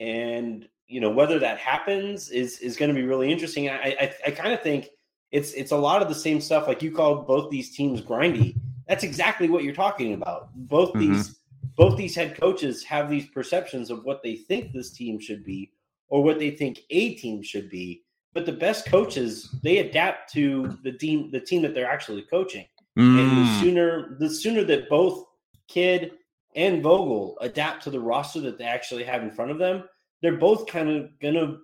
And 0.00 0.68
you 0.88 1.00
know 1.00 1.10
whether 1.10 1.38
that 1.38 1.58
happens 1.58 2.30
is 2.30 2.58
is 2.58 2.76
going 2.76 2.88
to 2.88 3.00
be 3.00 3.06
really 3.06 3.30
interesting. 3.30 3.68
I 3.68 3.96
I, 4.00 4.14
I 4.26 4.30
kind 4.32 4.52
of 4.52 4.60
think 4.62 4.88
it's 5.32 5.52
it's 5.52 5.72
a 5.72 5.76
lot 5.76 6.02
of 6.02 6.08
the 6.08 6.14
same 6.14 6.40
stuff. 6.40 6.66
Like 6.66 6.82
you 6.82 6.92
called 6.92 7.26
both 7.26 7.50
these 7.50 7.74
teams 7.74 8.00
grindy. 8.00 8.56
That's 8.88 9.04
exactly 9.04 9.48
what 9.48 9.62
you're 9.62 9.74
talking 9.74 10.14
about. 10.14 10.50
Both 10.54 10.90
mm-hmm. 10.90 11.12
these 11.12 11.38
both 11.76 11.96
these 11.96 12.14
head 12.14 12.38
coaches 12.38 12.82
have 12.84 13.08
these 13.08 13.26
perceptions 13.26 13.90
of 13.90 14.04
what 14.04 14.22
they 14.22 14.36
think 14.36 14.72
this 14.72 14.90
team 14.90 15.20
should 15.20 15.44
be 15.44 15.72
or 16.08 16.22
what 16.22 16.38
they 16.38 16.50
think 16.50 16.80
a 16.90 17.14
team 17.14 17.42
should 17.42 17.70
be. 17.70 18.02
But 18.32 18.46
the 18.46 18.52
best 18.52 18.86
coaches 18.86 19.54
they 19.62 19.78
adapt 19.78 20.32
to 20.34 20.76
the 20.82 20.92
team 20.92 21.30
the 21.30 21.40
team 21.40 21.62
that 21.62 21.74
they're 21.74 21.90
actually 21.90 22.22
coaching. 22.22 22.66
Mm. 22.98 23.20
And 23.20 23.30
the 23.30 23.50
mm. 23.50 23.60
sooner 23.60 24.16
the 24.18 24.30
sooner 24.30 24.64
that 24.64 24.88
both 24.88 25.24
Kidd 25.68 26.12
and 26.56 26.82
Vogel 26.82 27.38
adapt 27.40 27.84
to 27.84 27.90
the 27.90 28.00
roster 28.00 28.40
that 28.40 28.58
they 28.58 28.64
actually 28.64 29.04
have 29.04 29.22
in 29.22 29.30
front 29.30 29.52
of 29.52 29.58
them, 29.58 29.84
they're 30.20 30.36
both 30.36 30.66
kind 30.66 30.90
of 30.90 31.18
gonna 31.20 31.58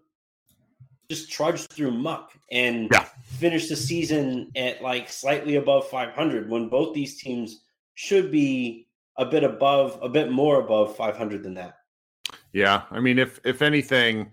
just 1.09 1.31
trudge 1.31 1.61
through 1.69 1.93
muck 1.93 2.33
and 2.51 2.89
yeah. 2.93 3.07
finish 3.23 3.69
the 3.69 3.77
season 3.77 4.51
at 4.57 4.83
like 4.83 5.09
slightly 5.09 5.57
above 5.57 5.89
500 5.89 6.49
when 6.49 6.69
both 6.69 6.95
these 6.95 7.21
teams 7.21 7.63
should 7.95 8.31
be 8.31 8.87
a 9.17 9.25
bit 9.25 9.45
above, 9.45 9.99
a 10.03 10.09
bit 10.09 10.31
more 10.31 10.61
above 10.61 10.97
500 10.97 11.43
than 11.43 11.55
that. 11.55 11.79
Yeah, 12.53 12.83
I 12.91 13.01
mean, 13.01 13.19
if 13.19 13.41
if 13.45 13.63
anything, 13.63 14.33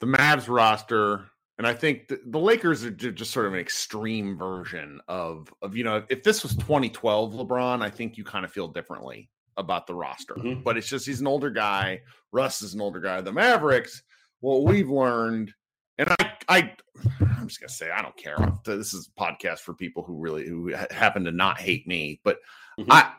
the 0.00 0.06
Mavs 0.06 0.48
roster, 0.48 1.24
and 1.58 1.66
I 1.66 1.74
think 1.74 2.08
the, 2.08 2.20
the 2.26 2.38
Lakers 2.38 2.84
are 2.84 2.90
just 2.90 3.32
sort 3.32 3.46
of 3.46 3.54
an 3.54 3.58
extreme 3.58 4.36
version 4.36 5.00
of 5.08 5.52
of 5.62 5.76
you 5.76 5.84
know, 5.84 6.04
if 6.08 6.22
this 6.22 6.42
was 6.42 6.54
2012 6.56 7.34
LeBron, 7.34 7.82
I 7.82 7.90
think 7.90 8.16
you 8.16 8.24
kind 8.24 8.44
of 8.44 8.52
feel 8.52 8.68
differently 8.68 9.30
about 9.56 9.86
the 9.86 9.94
roster. 9.94 10.34
Mm-hmm. 10.34 10.62
But 10.62 10.76
it's 10.76 10.88
just 10.88 11.06
he's 11.06 11.20
an 11.20 11.26
older 11.26 11.50
guy. 11.50 12.00
Russ 12.32 12.62
is 12.62 12.74
an 12.74 12.80
older 12.80 13.00
guy. 13.00 13.20
The 13.20 13.32
Mavericks, 13.32 14.02
what 14.40 14.64
we've 14.64 14.90
learned, 14.90 15.52
I, 16.48 16.72
I'm 17.20 17.48
just 17.48 17.60
gonna 17.60 17.68
say 17.68 17.90
I 17.90 18.02
don't 18.02 18.16
care. 18.16 18.36
This 18.64 18.94
is 18.94 19.08
a 19.08 19.20
podcast 19.20 19.60
for 19.60 19.74
people 19.74 20.02
who 20.02 20.14
really 20.14 20.46
who 20.46 20.68
happen 20.90 21.24
to 21.24 21.32
not 21.32 21.60
hate 21.60 21.86
me, 21.86 22.20
but 22.24 22.38
mm-hmm. 22.78 22.90
I, 22.90 23.12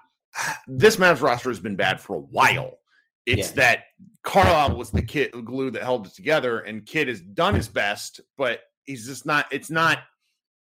this 0.68 0.98
Mavs 0.98 1.22
roster 1.22 1.50
has 1.50 1.60
been 1.60 1.76
bad 1.76 2.00
for 2.00 2.16
a 2.16 2.22
while. 2.22 2.80
It's 3.26 3.50
yeah. 3.50 3.56
that 3.56 3.80
Carlisle 4.24 4.78
was 4.78 4.92
the 4.92 5.02
kid 5.02 5.32
glue 5.46 5.72
that 5.72 5.82
held 5.82 6.08
it 6.08 6.14
together, 6.14 6.60
and 6.60 6.86
Kidd 6.86 7.08
has 7.08 7.22
done 7.22 7.56
his 7.56 7.68
best, 7.68 8.22
but 8.38 8.62
he's 8.84 9.08
just 9.08 9.26
not. 9.26 9.48
It's 9.52 9.72
not 9.72 10.00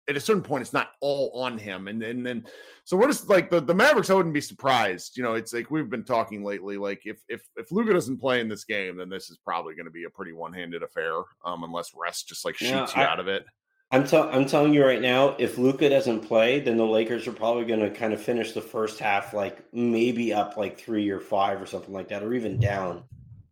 at 0.07 0.17
a 0.17 0.19
certain 0.19 0.43
point, 0.43 0.61
it's 0.61 0.73
not 0.73 0.89
all 0.99 1.31
on 1.41 1.57
him. 1.57 1.87
And, 1.87 2.03
and 2.03 2.25
then, 2.25 2.45
so 2.83 2.97
what 2.97 3.09
is 3.09 3.29
like 3.29 3.49
the, 3.49 3.61
the 3.61 3.73
Mavericks? 3.73 4.09
I 4.09 4.15
wouldn't 4.15 4.33
be 4.33 4.41
surprised. 4.41 5.15
You 5.15 5.23
know, 5.23 5.33
it's 5.33 5.53
like 5.53 5.71
we've 5.71 5.89
been 5.89 6.03
talking 6.03 6.43
lately. 6.43 6.77
Like 6.77 7.03
if 7.05 7.19
if 7.29 7.41
if 7.55 7.71
Luka 7.71 7.93
doesn't 7.93 8.19
play 8.19 8.41
in 8.41 8.49
this 8.49 8.65
game, 8.65 8.97
then 8.97 9.09
this 9.09 9.29
is 9.29 9.37
probably 9.37 9.75
going 9.75 9.85
to 9.85 9.91
be 9.91 10.03
a 10.03 10.09
pretty 10.09 10.33
one 10.33 10.53
handed 10.53 10.83
affair. 10.83 11.13
Um, 11.45 11.63
unless 11.63 11.93
Russ 11.95 12.23
just 12.23 12.43
like 12.43 12.55
shoots 12.55 12.93
yeah, 12.95 13.01
you 13.01 13.07
out 13.07 13.19
of 13.19 13.27
it. 13.27 13.45
I'm, 13.91 14.07
t- 14.07 14.17
I'm 14.17 14.47
telling 14.47 14.73
you 14.73 14.83
right 14.83 15.01
now, 15.01 15.35
if 15.37 15.59
Luka 15.59 15.87
doesn't 15.87 16.21
play, 16.21 16.59
then 16.59 16.77
the 16.77 16.85
Lakers 16.85 17.27
are 17.27 17.31
probably 17.31 17.65
going 17.65 17.79
to 17.79 17.91
kind 17.91 18.11
of 18.11 18.19
finish 18.19 18.51
the 18.51 18.61
first 18.61 18.97
half 18.97 19.35
like 19.35 19.63
maybe 19.71 20.33
up 20.33 20.57
like 20.57 20.79
three 20.79 21.11
or 21.11 21.19
five 21.19 21.61
or 21.61 21.67
something 21.67 21.93
like 21.93 22.07
that, 22.07 22.23
or 22.23 22.33
even 22.33 22.59
down, 22.59 23.03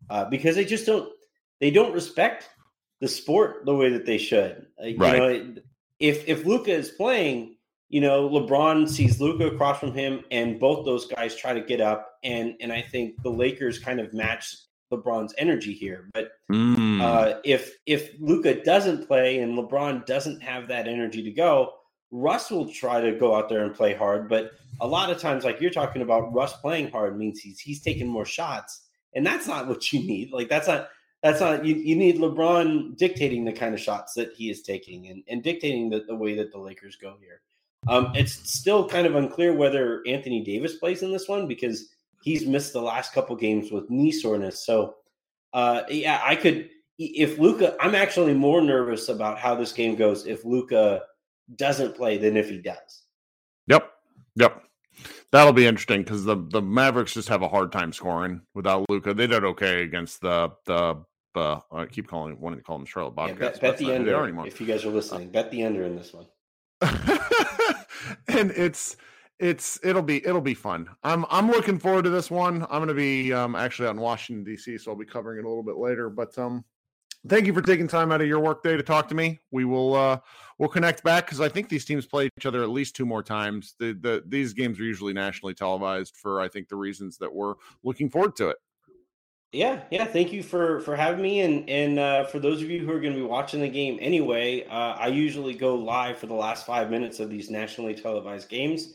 uh, 0.09 0.25
because 0.25 0.55
they 0.55 0.65
just 0.65 0.87
don't 0.87 1.07
they 1.59 1.69
don't 1.69 1.93
respect 1.93 2.49
the 3.01 3.07
sport 3.07 3.65
the 3.65 3.75
way 3.75 3.91
that 3.91 4.05
they 4.05 4.17
should. 4.17 4.65
Uh, 4.81 4.87
you 4.87 4.97
right. 4.97 5.45
know, 5.45 5.61
if 6.01 6.27
if 6.27 6.45
Luka 6.45 6.71
is 6.71 6.89
playing, 6.89 7.55
you 7.89 8.01
know, 8.01 8.27
LeBron 8.27 8.89
sees 8.89 9.21
Luka 9.21 9.47
across 9.47 9.79
from 9.79 9.93
him, 9.93 10.23
and 10.31 10.59
both 10.59 10.85
those 10.85 11.05
guys 11.07 11.35
try 11.35 11.53
to 11.53 11.61
get 11.61 11.79
up, 11.79 12.17
and 12.23 12.55
and 12.59 12.73
I 12.73 12.81
think 12.81 13.21
the 13.23 13.29
Lakers 13.29 13.79
kind 13.79 13.99
of 13.99 14.13
match 14.13 14.55
LeBron's 14.91 15.33
energy 15.37 15.73
here. 15.73 16.09
But 16.13 16.31
mm. 16.51 17.01
uh, 17.01 17.39
if 17.45 17.77
if 17.85 18.11
Luka 18.19 18.63
doesn't 18.63 19.07
play 19.07 19.39
and 19.39 19.57
LeBron 19.57 20.05
doesn't 20.05 20.41
have 20.41 20.67
that 20.67 20.87
energy 20.87 21.23
to 21.23 21.31
go, 21.31 21.73
Russ 22.11 22.49
will 22.51 22.71
try 22.71 22.99
to 22.99 23.17
go 23.17 23.35
out 23.35 23.47
there 23.47 23.63
and 23.63 23.73
play 23.73 23.93
hard. 23.93 24.27
But 24.27 24.51
a 24.79 24.87
lot 24.87 25.11
of 25.11 25.19
times, 25.19 25.43
like 25.43 25.61
you're 25.61 25.71
talking 25.71 26.01
about, 26.01 26.33
Russ 26.33 26.53
playing 26.57 26.91
hard 26.91 27.17
means 27.17 27.39
he's 27.39 27.59
he's 27.59 27.81
taking 27.81 28.07
more 28.07 28.25
shots, 28.25 28.87
and 29.13 29.25
that's 29.25 29.47
not 29.47 29.67
what 29.67 29.93
you 29.93 29.99
need. 29.99 30.31
Like 30.31 30.49
that's 30.49 30.67
not 30.67 30.89
that's 31.23 31.39
not 31.39 31.65
you, 31.65 31.75
you 31.75 31.95
need 31.95 32.17
LeBron 32.17 32.97
dictating 32.97 33.45
the 33.45 33.53
kind 33.53 33.73
of 33.73 33.79
shots 33.79 34.13
that 34.15 34.33
he 34.33 34.49
is 34.49 34.61
taking 34.61 35.07
and, 35.07 35.23
and 35.27 35.43
dictating 35.43 35.89
the, 35.89 36.03
the 36.07 36.15
way 36.15 36.35
that 36.35 36.51
the 36.51 36.57
Lakers 36.57 36.95
go 36.95 37.15
here. 37.19 37.41
Um, 37.87 38.11
it's 38.15 38.59
still 38.59 38.87
kind 38.87 39.07
of 39.07 39.15
unclear 39.15 39.53
whether 39.53 40.03
Anthony 40.07 40.43
Davis 40.43 40.75
plays 40.75 41.01
in 41.03 41.11
this 41.11 41.27
one 41.27 41.47
because 41.47 41.89
he's 42.21 42.45
missed 42.45 42.73
the 42.73 42.81
last 42.81 43.13
couple 43.13 43.35
games 43.35 43.71
with 43.71 43.89
knee 43.89 44.11
soreness. 44.11 44.65
So, 44.65 44.95
uh, 45.53 45.83
yeah, 45.89 46.21
I 46.23 46.35
could 46.35 46.69
if 46.97 47.39
Luka 47.39 47.75
I'm 47.79 47.95
actually 47.95 48.33
more 48.33 48.61
nervous 48.61 49.09
about 49.09 49.39
how 49.39 49.55
this 49.55 49.71
game 49.71 49.95
goes 49.95 50.25
if 50.25 50.45
Luka 50.45 51.03
doesn't 51.55 51.95
play 51.95 52.17
than 52.17 52.37
if 52.37 52.49
he 52.49 52.59
does. 52.59 53.03
Yep, 53.67 53.91
yep. 54.35 54.63
That'll 55.31 55.53
be 55.53 55.65
interesting 55.65 56.03
because 56.03 56.23
the 56.23 56.35
the 56.49 56.61
Mavericks 56.61 57.13
just 57.13 57.29
have 57.29 57.41
a 57.41 57.47
hard 57.47 57.71
time 57.71 57.93
scoring 57.93 58.41
without 58.53 58.89
Luka. 58.89 59.13
They 59.13 59.27
did 59.27 59.43
okay 59.43 59.83
against 59.83 60.21
the 60.21 60.51
the 60.65 61.03
uh, 61.35 61.59
I 61.71 61.85
keep 61.85 62.07
calling 62.07 62.39
wanting 62.39 62.59
to 62.59 62.63
call 62.63 62.77
them 62.77 62.85
Charlotte 62.85 63.15
Bobcats. 63.15 63.39
Yeah, 63.39 63.49
bet, 63.49 63.61
bet 63.61 63.77
the 63.77 63.95
under 63.95 64.47
if 64.47 64.59
you 64.59 64.67
guys 64.67 64.85
are 64.85 64.89
listening. 64.89 65.29
Bet 65.29 65.51
the 65.51 65.63
under 65.63 65.83
in 65.83 65.95
this 65.95 66.13
one. 66.13 66.25
and 68.27 68.51
it's 68.51 68.97
it's 69.39 69.79
it'll 69.83 70.01
be 70.01 70.25
it'll 70.25 70.41
be 70.41 70.53
fun. 70.53 70.87
I'm 71.03 71.25
I'm 71.29 71.49
looking 71.49 71.79
forward 71.79 72.03
to 72.03 72.09
this 72.09 72.31
one. 72.31 72.63
I'm 72.63 72.79
going 72.79 72.87
to 72.87 72.93
be 72.93 73.33
um, 73.33 73.55
actually 73.55 73.87
out 73.87 73.95
in 73.95 74.01
Washington 74.01 74.43
D.C., 74.43 74.77
so 74.77 74.91
I'll 74.91 74.97
be 74.97 75.05
covering 75.05 75.39
it 75.39 75.45
a 75.45 75.47
little 75.47 75.63
bit 75.63 75.77
later. 75.77 76.09
But 76.09 76.37
um, 76.37 76.63
thank 77.27 77.45
you 77.45 77.53
for 77.53 77.61
taking 77.61 77.87
time 77.87 78.11
out 78.11 78.21
of 78.21 78.27
your 78.27 78.39
workday 78.39 78.77
to 78.77 78.83
talk 78.83 79.07
to 79.09 79.15
me. 79.15 79.39
We 79.51 79.65
will 79.65 79.95
uh, 79.95 80.19
we'll 80.57 80.69
connect 80.69 81.03
back 81.03 81.25
because 81.25 81.41
I 81.41 81.49
think 81.49 81.69
these 81.69 81.85
teams 81.85 82.05
play 82.05 82.29
each 82.37 82.45
other 82.45 82.63
at 82.63 82.69
least 82.69 82.95
two 82.95 83.05
more 83.05 83.23
times. 83.23 83.75
The, 83.79 83.93
the 83.93 84.23
these 84.27 84.53
games 84.53 84.79
are 84.79 84.83
usually 84.83 85.13
nationally 85.13 85.53
televised 85.53 86.15
for 86.15 86.41
I 86.41 86.47
think 86.47 86.69
the 86.69 86.75
reasons 86.75 87.17
that 87.17 87.33
we're 87.33 87.55
looking 87.83 88.09
forward 88.09 88.35
to 88.37 88.49
it. 88.49 88.57
Yeah, 89.51 89.81
yeah. 89.91 90.05
Thank 90.05 90.31
you 90.31 90.43
for 90.43 90.79
for 90.79 90.95
having 90.95 91.21
me, 91.21 91.41
and 91.41 91.69
and 91.69 91.99
uh, 91.99 92.25
for 92.25 92.39
those 92.39 92.61
of 92.61 92.69
you 92.69 92.85
who 92.85 92.91
are 92.91 93.01
going 93.01 93.13
to 93.13 93.19
be 93.19 93.25
watching 93.25 93.59
the 93.59 93.67
game 93.67 93.97
anyway, 93.99 94.65
uh, 94.65 94.95
I 94.97 95.07
usually 95.07 95.53
go 95.53 95.75
live 95.75 96.17
for 96.17 96.27
the 96.27 96.33
last 96.33 96.65
five 96.65 96.89
minutes 96.89 97.19
of 97.19 97.29
these 97.29 97.49
nationally 97.49 97.93
televised 97.93 98.47
games. 98.47 98.93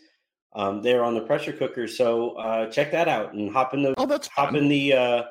Um, 0.54 0.80
they're 0.80 1.04
on 1.04 1.14
the 1.14 1.20
pressure 1.20 1.52
cooker, 1.52 1.86
so 1.86 2.30
uh, 2.36 2.70
check 2.70 2.90
that 2.92 3.06
out 3.06 3.34
and 3.34 3.52
hop 3.52 3.74
in 3.74 3.82
the 3.82 3.92
oh, 3.98 4.06
that's 4.06 4.28
hop 4.28 4.48
fun. 4.48 4.56
in 4.56 4.68
the 4.68 4.94
uh, 4.94 5.22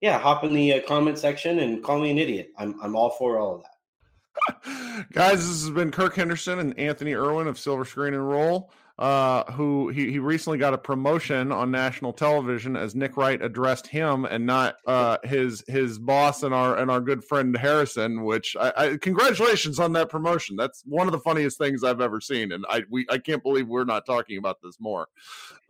yeah 0.00 0.18
hop 0.18 0.42
in 0.42 0.52
the 0.52 0.72
uh, 0.74 0.80
comment 0.88 1.16
section 1.16 1.60
and 1.60 1.84
call 1.84 2.00
me 2.00 2.10
an 2.10 2.18
idiot. 2.18 2.50
I'm 2.58 2.74
I'm 2.82 2.96
all 2.96 3.10
for 3.10 3.38
all 3.38 3.54
of 3.54 3.62
that. 3.62 5.06
Guys, 5.12 5.46
this 5.48 5.62
has 5.62 5.70
been 5.70 5.92
Kirk 5.92 6.16
Henderson 6.16 6.58
and 6.58 6.76
Anthony 6.76 7.14
Irwin 7.14 7.46
of 7.46 7.56
Silver 7.56 7.84
Screen 7.84 8.14
and 8.14 8.28
Roll 8.28 8.72
uh, 8.98 9.50
who 9.52 9.88
he, 9.88 10.10
he 10.10 10.18
recently 10.18 10.58
got 10.58 10.74
a 10.74 10.78
promotion 10.78 11.50
on 11.50 11.70
national 11.70 12.12
television 12.12 12.76
as 12.76 12.94
Nick 12.94 13.16
Wright 13.16 13.42
addressed 13.42 13.86
him 13.86 14.24
and 14.24 14.44
not 14.44 14.76
uh, 14.86 15.16
his 15.24 15.64
his 15.66 15.98
boss 15.98 16.42
and 16.42 16.54
our 16.54 16.76
and 16.76 16.90
our 16.90 17.00
good 17.00 17.24
friend 17.24 17.56
Harrison. 17.56 18.22
Which 18.22 18.54
I, 18.60 18.72
I, 18.76 18.96
congratulations 18.98 19.78
on 19.78 19.92
that 19.94 20.10
promotion. 20.10 20.56
That's 20.56 20.82
one 20.84 21.08
of 21.08 21.12
the 21.12 21.20
funniest 21.20 21.58
things 21.58 21.82
I've 21.82 22.00
ever 22.00 22.20
seen, 22.20 22.52
and 22.52 22.66
I 22.68 22.82
we 22.90 23.06
I 23.10 23.18
can't 23.18 23.42
believe 23.42 23.66
we're 23.66 23.84
not 23.84 24.04
talking 24.04 24.36
about 24.36 24.58
this 24.62 24.76
more. 24.78 25.08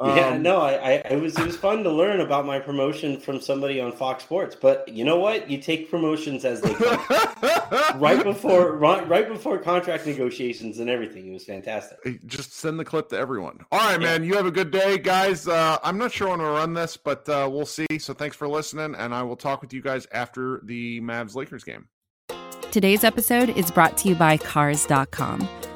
Um, 0.01 0.17
yeah, 0.17 0.37
no, 0.37 0.61
I, 0.61 0.73
I 0.73 0.93
it 1.11 1.21
was 1.21 1.39
it 1.39 1.47
was 1.47 1.57
fun 1.57 1.85
to 1.85 1.91
learn 1.91 2.21
about 2.21 2.45
my 2.45 2.59
promotion 2.59 3.21
from 3.21 3.41
somebody 3.41 3.81
on 3.81 3.93
Fox 3.93 4.25
Sports. 4.25 4.57
But 4.61 4.89
you 4.89 5.05
know 5.05 5.19
what? 5.19 5.49
You 5.49 5.59
take 5.59 5.91
promotions 5.91 6.45
as 6.45 6.61
they 6.61 6.75
come. 6.75 7.01
right 8.01 8.23
before 8.25 8.77
right, 8.77 9.09
right 9.09 9.29
before 9.29 9.59
contract 9.59 10.07
negotiations 10.07 10.81
and 10.81 10.91
everything. 10.91 11.29
It 11.29 11.33
was 11.33 11.45
fantastic. 11.45 11.99
Just 12.27 12.55
send 12.55 12.81
the 12.81 12.85
clip 12.85 13.12
to 13.13 13.19
everyone. 13.19 13.65
All 13.71 13.79
right, 13.79 14.01
yeah. 14.01 14.07
man. 14.19 14.25
You 14.25 14.35
have 14.35 14.47
a 14.47 14.51
good 14.51 14.71
day, 14.71 14.99
guys. 14.99 15.49
Uh, 15.49 15.79
I'm 15.83 15.99
not 15.99 16.13
sure 16.13 16.29
when 16.29 16.41
to 16.41 16.45
run 16.45 16.75
this, 16.75 16.97
but 16.97 17.29
uh, 17.29 17.49
we'll 17.51 17.67
see. 17.67 17.87
So 17.99 18.13
thanks 18.13 18.37
for 18.37 18.49
listening, 18.49 18.95
and 18.95 19.15
I 19.15 19.23
will 19.23 19.37
talk 19.37 19.63
with 19.63 19.73
you 19.73 19.81
guys 19.81 20.07
after 20.13 20.61
the 20.65 21.01
Mavs 21.01 21.35
Lakers 21.35 21.65
game. 21.65 21.89
Today's 22.71 23.05
episode 23.05 23.51
is 23.51 23.71
brought 23.71 23.97
to 23.99 24.09
you 24.09 24.15
by 24.15 24.39
Cars.com. 24.39 25.47